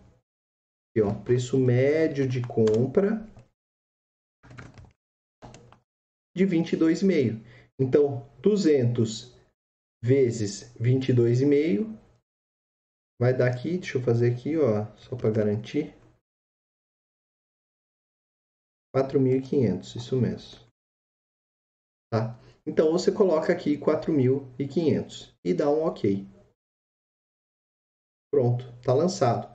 [0.89, 3.25] aqui, ó, preço médio de compra
[6.35, 7.43] de 22,5.
[7.79, 9.33] Então 200
[10.03, 11.97] vezes 22,5
[13.19, 15.95] vai dar aqui, deixa eu fazer aqui, ó, só para garantir.
[18.95, 20.59] 4.500, isso mesmo.
[22.11, 22.39] Tá?
[22.65, 26.27] Então, você coloca aqui 4.500 e dá um OK.
[28.31, 29.51] Pronto, está lançado.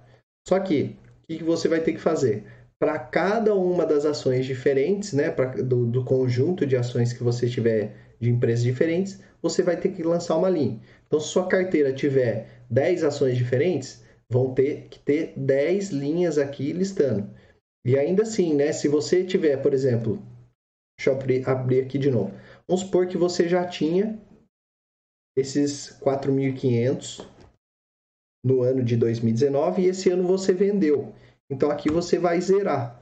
[0.46, 2.44] Só que, o que você vai ter que fazer?
[2.80, 7.48] Para cada uma das ações diferentes, né, pra, do, do conjunto de ações que você
[7.48, 10.80] tiver de empresas diferentes, você vai ter que lançar uma linha.
[11.06, 16.72] Então, se sua carteira tiver 10 ações diferentes, vão ter que ter 10 linhas aqui
[16.72, 17.28] listando.
[17.84, 20.22] E ainda assim, né, se você tiver, por exemplo,
[20.98, 22.32] deixa eu abrir, abrir aqui de novo.
[22.68, 24.20] Vamos supor que você já tinha
[25.36, 27.26] esses 4.500
[28.44, 31.14] no ano de 2019 e esse ano você vendeu.
[31.50, 33.00] Então aqui você vai zerar.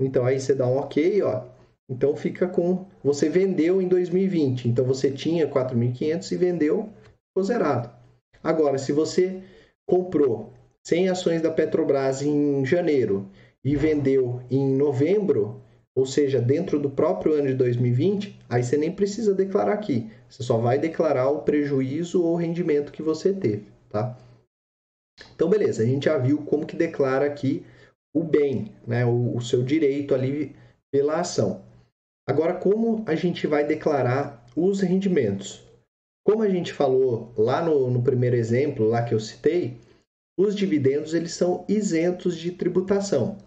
[0.00, 1.44] Então aí você dá um OK, ó.
[1.88, 4.68] Então fica com você vendeu em 2020.
[4.68, 6.88] Então você tinha 4.500 e vendeu,
[7.28, 7.90] ficou zerado.
[8.42, 9.42] Agora, se você
[9.86, 10.52] comprou
[10.84, 13.28] 100 ações da Petrobras em janeiro
[13.64, 15.60] e vendeu em novembro,
[15.94, 20.10] ou seja, dentro do próprio ano de 2020, aí você nem precisa declarar aqui.
[20.28, 24.16] Você só vai declarar o prejuízo ou rendimento que você teve, tá?
[25.34, 27.64] Então, beleza, a gente já viu como que declara aqui
[28.14, 30.54] o bem, né, o, o seu direito ali
[30.90, 31.64] pela ação.
[32.28, 35.66] Agora, como a gente vai declarar os rendimentos?
[36.24, 39.78] Como a gente falou lá no, no primeiro exemplo, lá que eu citei,
[40.38, 43.38] os dividendos eles são isentos de tributação.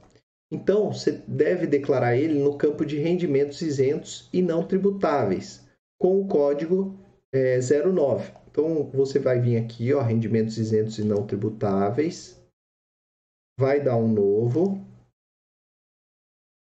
[0.51, 5.65] Então, você deve declarar ele no campo de rendimentos isentos e não tributáveis,
[5.99, 6.95] com o código
[7.33, 8.31] é, 09.
[8.57, 12.41] Então, você vai vir aqui, ó, rendimentos isentos e não tributáveis,
[13.59, 14.79] vai dar um novo.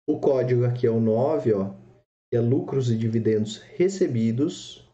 [0.08, 1.72] O código aqui é o 9, ó,
[2.34, 4.84] é lucros e dividendos recebidos.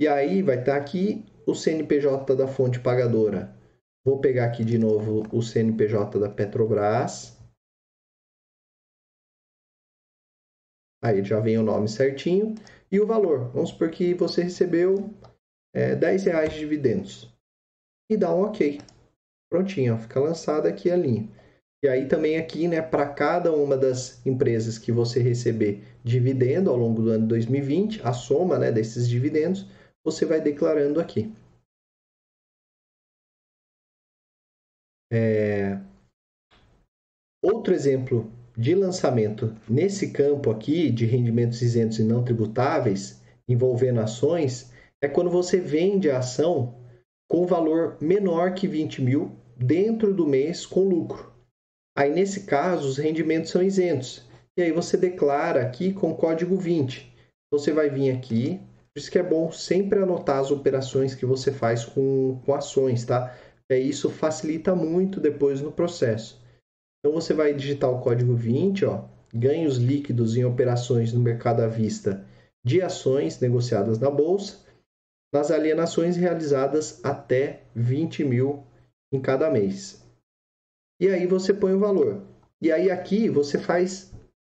[0.00, 3.58] E aí vai estar tá aqui o CNPJ da fonte pagadora
[4.04, 7.36] Vou pegar aqui de novo o CNPJ da Petrobras.
[11.02, 12.54] Aí já vem o nome certinho
[12.90, 13.50] e o valor.
[13.50, 15.14] Vamos supor que você recebeu
[15.74, 17.32] é, 10 reais de dividendos.
[18.10, 18.80] E dá um OK.
[19.50, 21.28] Prontinho, ó, fica lançada aqui a linha.
[21.82, 26.76] E aí também aqui, né, para cada uma das empresas que você receber dividendo ao
[26.76, 29.66] longo do ano 2020, a soma, né, desses dividendos,
[30.04, 31.32] você vai declarando aqui.
[35.12, 35.80] É...
[37.42, 44.72] Outro exemplo de lançamento nesse campo aqui de rendimentos isentos e não tributáveis, envolvendo ações,
[45.00, 46.74] é quando você vende a ação
[47.30, 51.32] com valor menor que 20 mil dentro do mês com lucro.
[51.96, 54.26] Aí, nesse caso, os rendimentos são isentos.
[54.58, 57.14] E aí você declara aqui com código 20.
[57.52, 58.60] Você vai vir aqui,
[58.92, 63.04] por isso que é bom sempre anotar as operações que você faz com, com ações,
[63.04, 63.36] tá?
[63.70, 66.42] É, isso facilita muito depois no processo.
[67.00, 71.68] Então você vai digitar o código 20, ó, ganhos líquidos em operações no mercado à
[71.68, 72.24] vista
[72.64, 74.66] de ações negociadas na bolsa,
[75.32, 78.64] nas alienações realizadas até 20 mil
[79.12, 80.04] em cada mês.
[81.00, 82.22] E aí você põe o valor.
[82.60, 84.12] E aí aqui você faz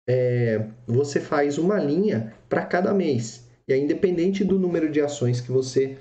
[0.08, 3.48] é, você faz uma linha para cada mês.
[3.66, 5.96] E aí, independente do número de ações que você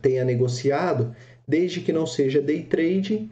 [0.00, 1.14] tenha negociado,
[1.46, 3.30] desde que não seja day trade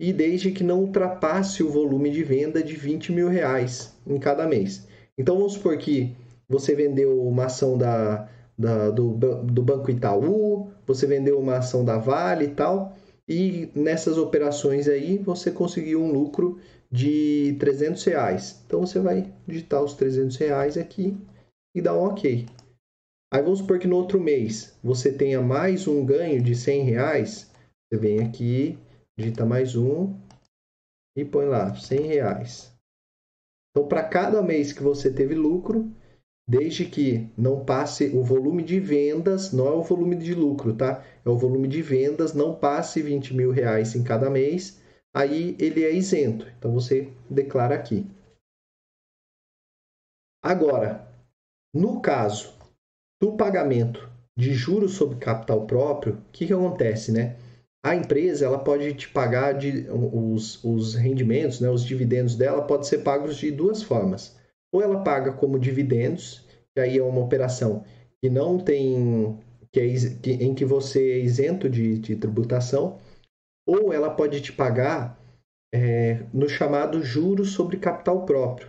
[0.00, 4.48] e desde que não ultrapasse o volume de venda de 20 mil reais em cada
[4.48, 4.88] mês.
[5.18, 6.16] Então vamos supor que
[6.48, 8.26] você vendeu uma ação da,
[8.56, 12.96] da do, do Banco Itaú, você vendeu uma ação da Vale e tal,
[13.28, 16.58] e nessas operações aí você conseguiu um lucro
[16.90, 18.62] de 300 reais.
[18.66, 21.14] Então você vai digitar os 300 reais aqui
[21.74, 22.46] e dar um OK.
[23.32, 27.50] Aí vamos supor que no outro mês você tenha mais um ganho de 100 reais.
[27.92, 28.78] Você vem aqui,
[29.20, 30.18] digita mais um
[31.14, 32.72] e põe lá 100 reais.
[33.70, 35.92] Então, para cada mês que você teve lucro,
[36.48, 41.04] desde que não passe o volume de vendas, não é o volume de lucro, tá?
[41.24, 44.80] É o volume de vendas, não passe 20 mil reais em cada mês,
[45.14, 46.46] aí ele é isento.
[46.58, 48.06] Então você declara aqui.
[50.42, 51.06] Agora,
[51.74, 52.58] no caso
[53.20, 57.36] do pagamento de juros sobre capital próprio, o que, que acontece, né?
[57.84, 62.84] A empresa ela pode te pagar de, os, os rendimentos, né, os dividendos dela podem
[62.84, 64.38] ser pagos de duas formas
[64.72, 67.84] ou ela paga como dividendos, que aí é uma operação
[68.22, 69.38] que não tem
[69.72, 69.86] que é,
[70.20, 72.98] que, em que você é isento de, de, tributação,
[73.66, 75.18] ou ela pode te pagar
[75.72, 78.68] é, no chamado juros sobre capital próprio.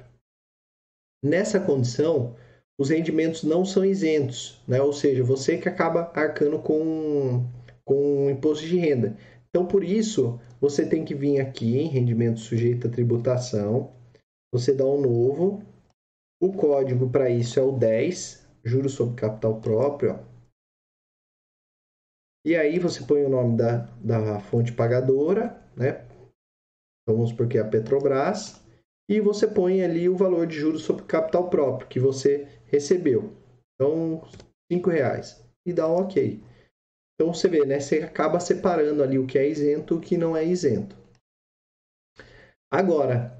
[1.23, 2.35] Nessa condição,
[2.79, 4.81] os rendimentos não são isentos, né?
[4.81, 7.45] ou seja, você que acaba arcando com,
[7.83, 9.17] com imposto de renda.
[9.49, 13.93] Então, por isso, você tem que vir aqui em rendimento sujeito a tributação,
[14.53, 15.63] você dá um novo,
[16.41, 20.19] o código para isso é o 10, juros sobre capital próprio.
[22.45, 26.07] E aí você põe o nome da, da fonte pagadora, né?
[27.01, 28.61] Então vamos supor que é a Petrobras.
[29.09, 33.33] E você põe ali o valor de juros sobre capital próprio que você recebeu.
[33.75, 34.23] Então,
[34.71, 35.43] R$ reais.
[35.65, 36.41] E dá um OK.
[37.21, 37.79] Então você vê, né?
[37.79, 40.97] Você acaba separando ali o que é isento e o que não é isento.
[42.73, 43.39] Agora,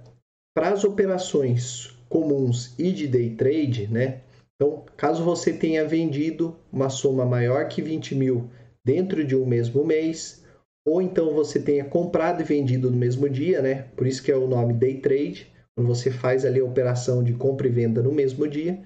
[0.56, 4.22] para as operações comuns e de day trade, né?
[4.54, 8.52] Então, caso você tenha vendido uma soma maior que 20 mil
[8.86, 10.46] dentro de um mesmo mês,
[10.86, 13.88] ou então você tenha comprado e vendido no mesmo dia, né?
[13.96, 17.34] Por isso que é o nome day trade, quando você faz ali a operação de
[17.34, 18.80] compra e venda no mesmo dia,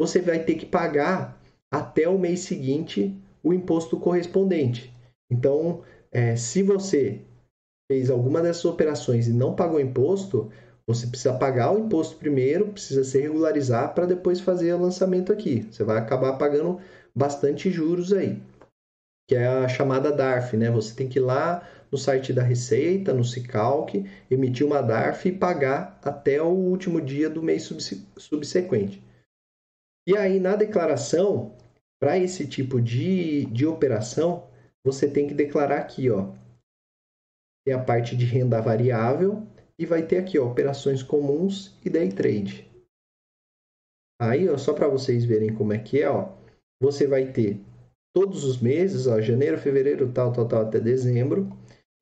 [0.00, 1.38] você vai ter que pagar
[1.70, 3.14] até o mês seguinte
[3.48, 4.92] o imposto correspondente.
[5.30, 7.20] Então, é, se você
[7.90, 10.50] fez alguma dessas operações e não pagou imposto,
[10.86, 15.66] você precisa pagar o imposto primeiro, precisa se regularizar para depois fazer o lançamento aqui.
[15.70, 16.80] Você vai acabar pagando
[17.14, 18.42] bastante juros aí,
[19.28, 20.70] que é a chamada DARF, né?
[20.70, 23.94] Você tem que ir lá no site da Receita, no Cicalc,
[24.30, 27.70] emitir uma DARF e pagar até o último dia do mês
[28.16, 29.02] subsequente.
[30.06, 31.54] E aí, na declaração,
[32.00, 34.48] para esse tipo de, de operação,
[34.84, 36.32] você tem que declarar aqui, ó.
[37.66, 39.46] Tem a parte de renda variável,
[39.78, 42.68] e vai ter aqui ó, operações comuns e day trade.
[44.20, 46.34] Aí, ó, só para vocês verem como é que é, ó,
[46.82, 47.60] você vai ter
[48.12, 51.48] todos os meses, ó, janeiro, fevereiro, tal, tal, tal, até dezembro.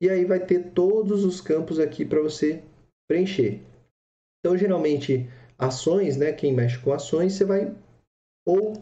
[0.01, 2.63] E aí vai ter todos os campos aqui para você
[3.07, 3.61] preencher.
[4.39, 6.31] Então, geralmente, ações, né?
[6.33, 7.75] Quem mexe com ações, você vai
[8.45, 8.73] ou,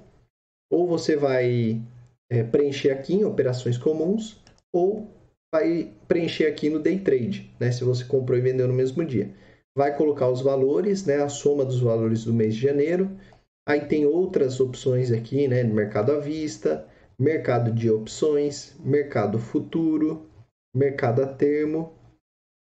[0.71, 1.81] ou você vai
[2.29, 4.41] é, preencher aqui em operações comuns,
[4.73, 5.07] ou
[5.53, 7.71] vai preencher aqui no day trade, né?
[7.71, 9.33] Se você comprou e vendeu no mesmo dia.
[9.77, 11.21] Vai colocar os valores, né?
[11.21, 13.11] A soma dos valores do mês de janeiro.
[13.67, 15.63] Aí tem outras opções aqui, né?
[15.63, 16.87] Mercado à vista,
[17.17, 20.29] mercado de opções, mercado futuro,
[20.75, 21.93] mercado a termo.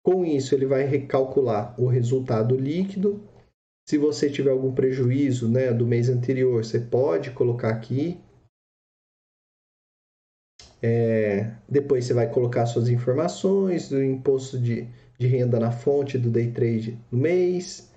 [0.04, 3.22] Com isso, ele vai recalcular o resultado líquido.
[3.90, 8.20] Se você tiver algum prejuízo né, do mês anterior, você pode colocar aqui
[10.82, 16.30] é, depois você vai colocar suas informações do imposto de, de renda na fonte do
[16.30, 17.92] day trade do mês.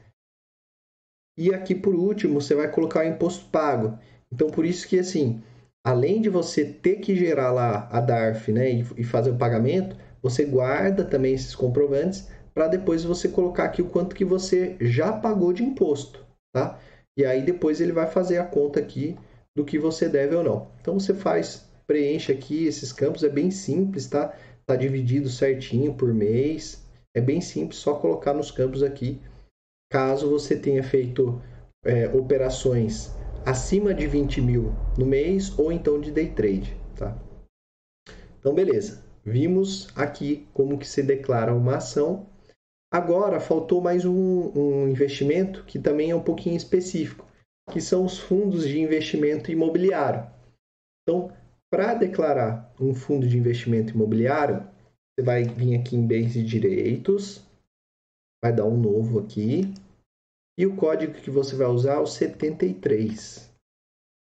[1.36, 3.98] E aqui por último, você vai colocar o imposto pago.
[4.32, 5.42] Então por isso que assim,
[5.84, 10.44] além de você ter que gerar lá a DARF, né, e fazer o pagamento, você
[10.44, 15.52] guarda também esses comprovantes para depois você colocar aqui o quanto que você já pagou
[15.52, 16.78] de imposto, tá?
[17.16, 19.16] E aí depois ele vai fazer a conta aqui
[19.56, 20.68] do que você deve ou não.
[20.80, 24.34] Então você faz, preenche aqui esses campos, é bem simples, tá?
[24.66, 26.84] Tá dividido certinho por mês,
[27.14, 29.20] é bem simples, só colocar nos campos aqui.
[29.90, 31.40] Caso você tenha feito
[31.84, 33.10] é, operações
[33.44, 37.16] acima de 20 mil no mês ou então de day trade, tá?
[38.38, 42.26] Então beleza, vimos aqui como que se declara uma ação
[42.92, 47.24] Agora faltou mais um, um investimento que também é um pouquinho específico,
[47.70, 50.28] que são os fundos de investimento imobiliário.
[51.02, 51.32] Então,
[51.72, 54.68] para declarar um fundo de investimento imobiliário,
[55.14, 57.46] você vai vir aqui em bens e direitos,
[58.42, 59.72] vai dar um novo aqui,
[60.58, 63.50] e o código que você vai usar é o 73.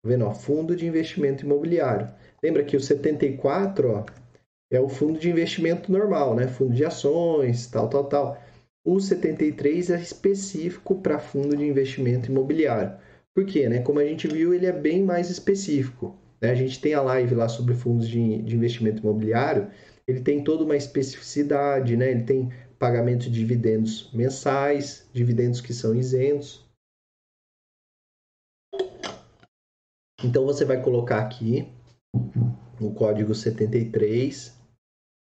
[0.03, 0.25] Tá vendo?
[0.25, 2.13] Ó, fundo de investimento imobiliário.
[2.43, 4.05] Lembra que o 74 ó,
[4.69, 6.47] é o fundo de investimento normal, né?
[6.47, 8.46] Fundo de ações, tal, tal, tal.
[8.87, 12.97] O 73 é específico para fundo de investimento imobiliário.
[13.35, 13.67] Por quê?
[13.67, 13.81] Né?
[13.81, 16.17] Como a gente viu, ele é bem mais específico.
[16.39, 16.51] Né?
[16.51, 19.69] A gente tem a live lá sobre fundos de, de investimento imobiliário.
[20.07, 22.09] Ele tem toda uma especificidade, né?
[22.09, 26.65] ele tem pagamento de dividendos mensais, dividendos que são isentos.
[30.23, 31.67] Então você vai colocar aqui
[32.79, 34.57] o código 73.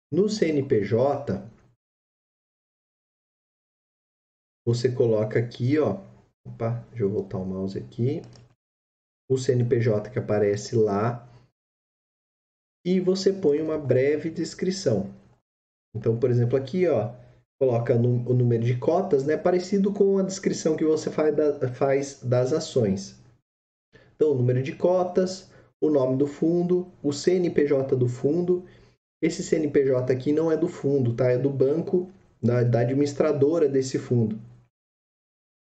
[0.09, 1.50] No CNPJ,
[4.65, 5.99] você coloca aqui, ó.
[6.45, 8.21] Opa, deixa eu voltar o mouse aqui.
[9.29, 11.27] O CNPJ que aparece lá.
[12.85, 15.13] E você põe uma breve descrição.
[15.95, 17.13] Então, por exemplo, aqui, ó,
[17.59, 23.19] coloca o número de cotas, né, parecido com a descrição que você faz das ações.
[24.15, 28.65] Então, o número de cotas, o nome do fundo, o CNPJ do fundo.
[29.21, 31.29] Esse CNPJ aqui não é do fundo, tá?
[31.29, 32.09] É do banco,
[32.41, 34.39] da, da administradora desse fundo.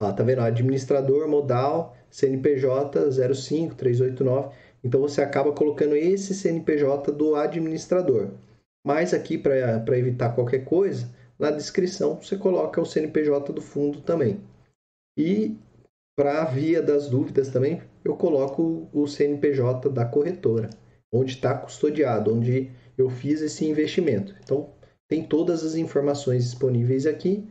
[0.02, 0.42] Ó, tá vendo?
[0.42, 4.56] Administrador modal CNPJ 05389.
[4.84, 8.32] Então você acaba colocando esse CNPJ do administrador.
[8.86, 14.40] Mas aqui, para evitar qualquer coisa, na descrição você coloca o CNPJ do fundo também.
[15.18, 15.58] E
[16.18, 20.70] para via das dúvidas também, eu coloco o CNPJ da corretora,
[21.14, 24.34] onde está custodiado, onde eu fiz esse investimento.
[24.44, 24.70] Então,
[25.10, 27.48] tem todas as informações disponíveis aqui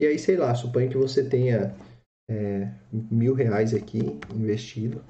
[0.00, 1.74] e aí, sei lá, suponho que você tenha
[2.28, 3.98] é, mil reais aqui
[4.34, 5.04] investido,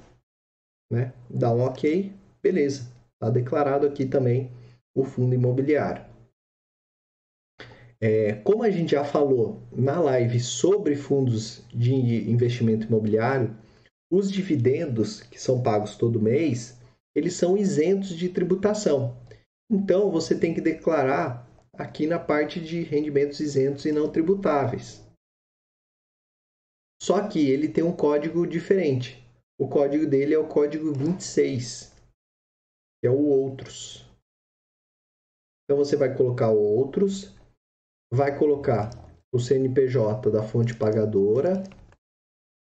[0.90, 1.12] né?
[1.28, 2.12] Dá um ok,
[2.42, 2.90] beleza.
[3.14, 4.50] Está declarado aqui também
[4.94, 6.04] o fundo imobiliário.
[8.00, 11.92] É, como a gente já falou na live sobre fundos de
[12.30, 13.54] investimento imobiliário,
[14.10, 16.80] os dividendos que são pagos todo mês,
[17.14, 19.16] eles são isentos de tributação.
[19.70, 25.04] Então, você tem que declarar aqui na parte de rendimentos isentos e não tributáveis.
[27.02, 29.26] Só que ele tem um código diferente.
[29.58, 31.94] O código dele é o código 26,
[33.00, 34.06] que é o outros.
[35.64, 37.34] Então você vai colocar o outros,
[38.12, 38.90] vai colocar
[39.32, 41.62] o CNPJ da fonte pagadora.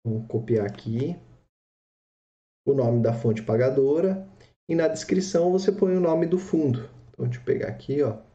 [0.06, 1.16] Vamos copiar aqui.
[2.66, 4.28] O nome da fonte pagadora.
[4.70, 6.90] E na descrição você põe o nome do fundo.
[7.10, 8.33] Então, deixa eu pegar aqui, ó.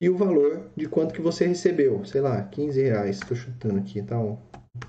[0.00, 2.04] E o valor de quanto que você recebeu.
[2.04, 3.18] Sei lá, 15 reais.
[3.18, 4.16] Estou chutando aqui, tá?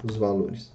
[0.04, 0.72] Os valores.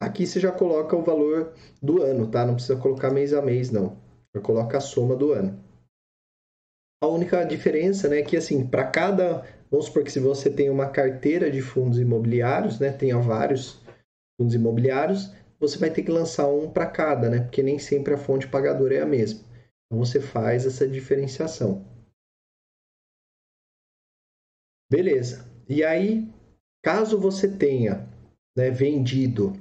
[0.00, 2.44] Aqui você já coloca o valor do ano, tá?
[2.44, 3.96] Não precisa colocar mês a mês, não.
[4.34, 5.62] Já coloca a soma do ano.
[7.02, 10.70] A única diferença, né, é que assim, para cada, vamos supor que se você tem
[10.70, 13.80] uma carteira de fundos imobiliários, né, tenha vários
[14.36, 17.40] fundos imobiliários, você vai ter que lançar um para cada, né?
[17.40, 19.40] Porque nem sempre a fonte pagadora é a mesma.
[19.92, 21.84] Então você faz essa diferenciação.
[24.90, 25.46] Beleza.
[25.68, 26.32] E aí,
[26.82, 28.08] caso você tenha
[28.56, 29.52] né, vendido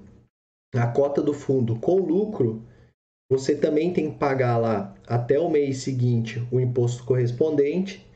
[0.73, 2.65] a cota do fundo com lucro,
[3.29, 8.09] você também tem que pagar lá até o mês seguinte o imposto correspondente.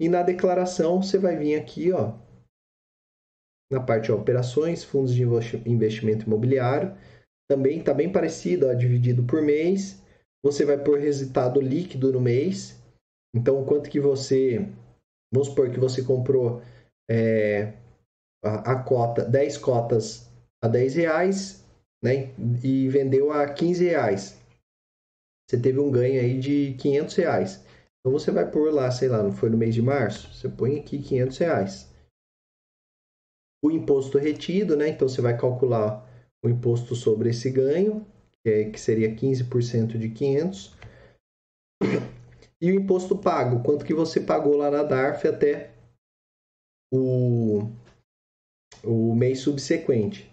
[0.00, 2.18] E na declaração você vai vir aqui, ó,
[3.70, 5.22] na parte de operações, fundos de
[5.66, 6.96] investimento imobiliário.
[7.48, 10.00] Também está bem parecido, ó, dividido por mês
[10.42, 12.80] você vai pôr resultado líquido no mês.
[13.34, 14.66] Então, quanto que você.
[15.32, 16.60] Vamos supor que você comprou
[17.08, 17.72] é,
[18.44, 20.28] a, a, cota, 10 cotas
[20.62, 21.64] a 10 reais,
[22.02, 22.34] né?
[22.64, 24.40] E vendeu a 15 reais.
[25.48, 27.64] Você teve um ganho aí de 500 reais.
[28.00, 30.32] Então você vai pôr lá, sei lá, não foi no mês de março?
[30.32, 31.94] Você põe aqui 500 reais.
[33.62, 34.88] O imposto retido, né?
[34.88, 36.08] Então você vai calcular
[36.42, 38.06] o imposto sobre esse ganho,
[38.42, 40.74] que, é, que seria 15% de 500.
[42.60, 45.72] E o imposto pago, quanto que você pagou lá na DARF até
[46.92, 47.70] o,
[48.84, 50.30] o mês subsequente.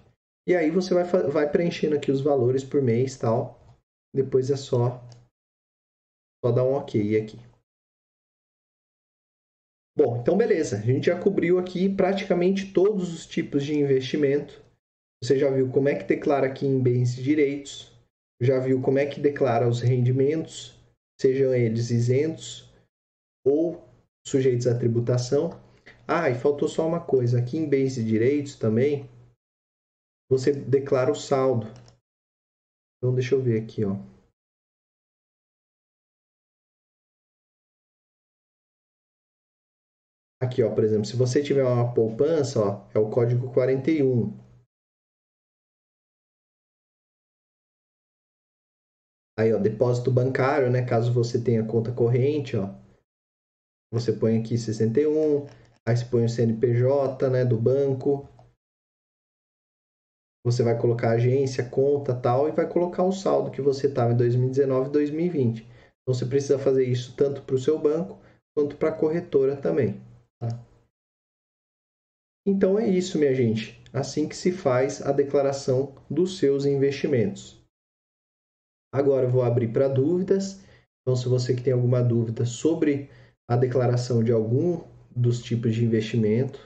[0.47, 3.59] E aí você vai, vai preenchendo aqui os valores por mês tal.
[4.13, 5.03] Depois é só,
[6.43, 7.37] só dar um ok aqui.
[9.97, 10.77] Bom, então beleza.
[10.77, 14.61] A gente já cobriu aqui praticamente todos os tipos de investimento.
[15.23, 17.96] Você já viu como é que declara aqui em bens e direitos.
[18.39, 20.79] Já viu como é que declara os rendimentos,
[21.19, 22.71] sejam eles isentos
[23.45, 23.83] ou
[24.25, 25.59] sujeitos à tributação.
[26.07, 27.39] Ah, e faltou só uma coisa.
[27.39, 29.09] Aqui em bens e direitos também,
[30.29, 31.67] você declara o saldo.
[32.97, 33.95] Então, deixa eu ver aqui, ó.
[40.39, 44.46] Aqui, ó, por exemplo, se você tiver uma poupança, ó, é o código 41.
[49.39, 50.83] Aí, ó, depósito bancário, né?
[50.83, 52.73] Caso você tenha conta corrente, ó.
[53.93, 55.45] Você põe aqui 61,
[55.85, 58.27] aí você põe o CNPJ, né, do banco.
[60.43, 64.17] Você vai colocar agência, conta, tal, e vai colocar o saldo que você estava em
[64.17, 65.61] 2019 e 2020.
[65.61, 68.17] Então, você precisa fazer isso tanto para o seu banco
[68.55, 70.01] quanto para a corretora também.
[70.39, 70.47] Tá?
[72.45, 73.83] Então, é isso, minha gente.
[73.93, 77.56] Assim que se faz a declaração dos seus investimentos.
[78.97, 80.59] Agora eu vou abrir para dúvidas.
[81.01, 83.11] Então, se você que tem alguma dúvida sobre
[83.47, 84.81] a declaração de algum
[85.15, 86.57] dos tipos de investimento,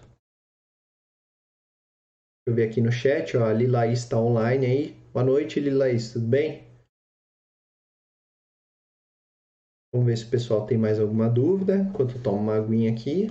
[2.40, 4.96] deixa eu ver aqui no chat, ó, a Lilaís está online aí.
[5.14, 6.64] Boa noite, Lilaís, tudo bem?
[9.94, 13.28] Vamos ver se o pessoal tem mais alguma dúvida, enquanto eu tomo uma aguinha aqui.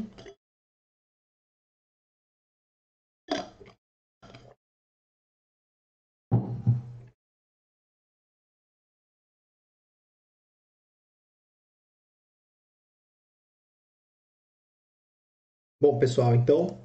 [15.83, 16.79] Bom, pessoal, então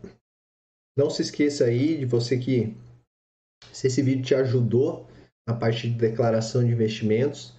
[0.98, 2.74] não se esqueça aí de você que
[3.72, 5.08] se esse vídeo te ajudou
[5.46, 7.54] na parte de declaração de investimentos,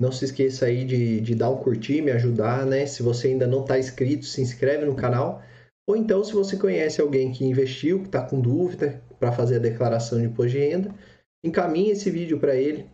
[0.00, 2.84] não se esqueça aí de, de dar um curtir, me ajudar, né?
[2.86, 5.40] Se você ainda não está inscrito, se inscreve no canal.
[5.88, 9.60] Ou então, se você conhece alguém que investiu, que está com dúvida para fazer a
[9.60, 10.92] declaração de imposto de renda,
[11.44, 12.90] encaminhe esse vídeo para ele.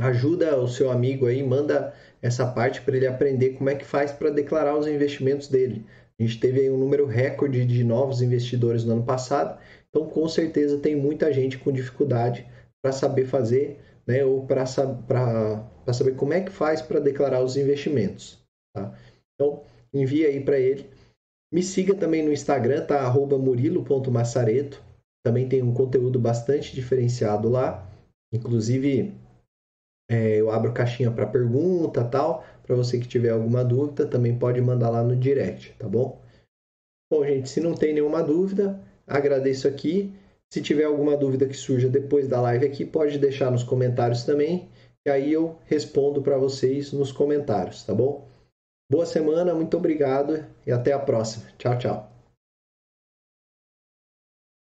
[0.00, 4.10] Ajuda o seu amigo aí, manda essa parte para ele aprender como é que faz
[4.10, 5.86] para declarar os investimentos dele.
[6.20, 9.58] A gente teve um número recorde de novos investidores no ano passado,
[9.88, 12.46] então com certeza tem muita gente com dificuldade
[12.82, 18.38] para saber fazer, né, ou para saber como é que faz para declarar os investimentos.
[18.74, 18.94] Tá?
[19.34, 19.62] Então,
[19.94, 20.90] envia aí para ele.
[21.52, 23.10] Me siga também no Instagram, tá?
[23.10, 24.82] Murilo.massareto.
[25.24, 27.90] Também tem um conteúdo bastante diferenciado lá.
[28.32, 29.14] Inclusive,
[30.08, 32.44] é, eu abro caixinha para pergunta tal.
[32.70, 36.22] Para você que tiver alguma dúvida, também pode mandar lá no direct, tá bom?
[37.12, 40.14] Bom, gente, se não tem nenhuma dúvida, agradeço aqui.
[40.48, 44.68] Se tiver alguma dúvida que surja depois da live aqui, pode deixar nos comentários também,
[45.04, 48.28] e aí eu respondo para vocês nos comentários, tá bom?
[48.88, 51.46] Boa semana, muito obrigado e até a próxima.
[51.58, 52.09] Tchau, tchau.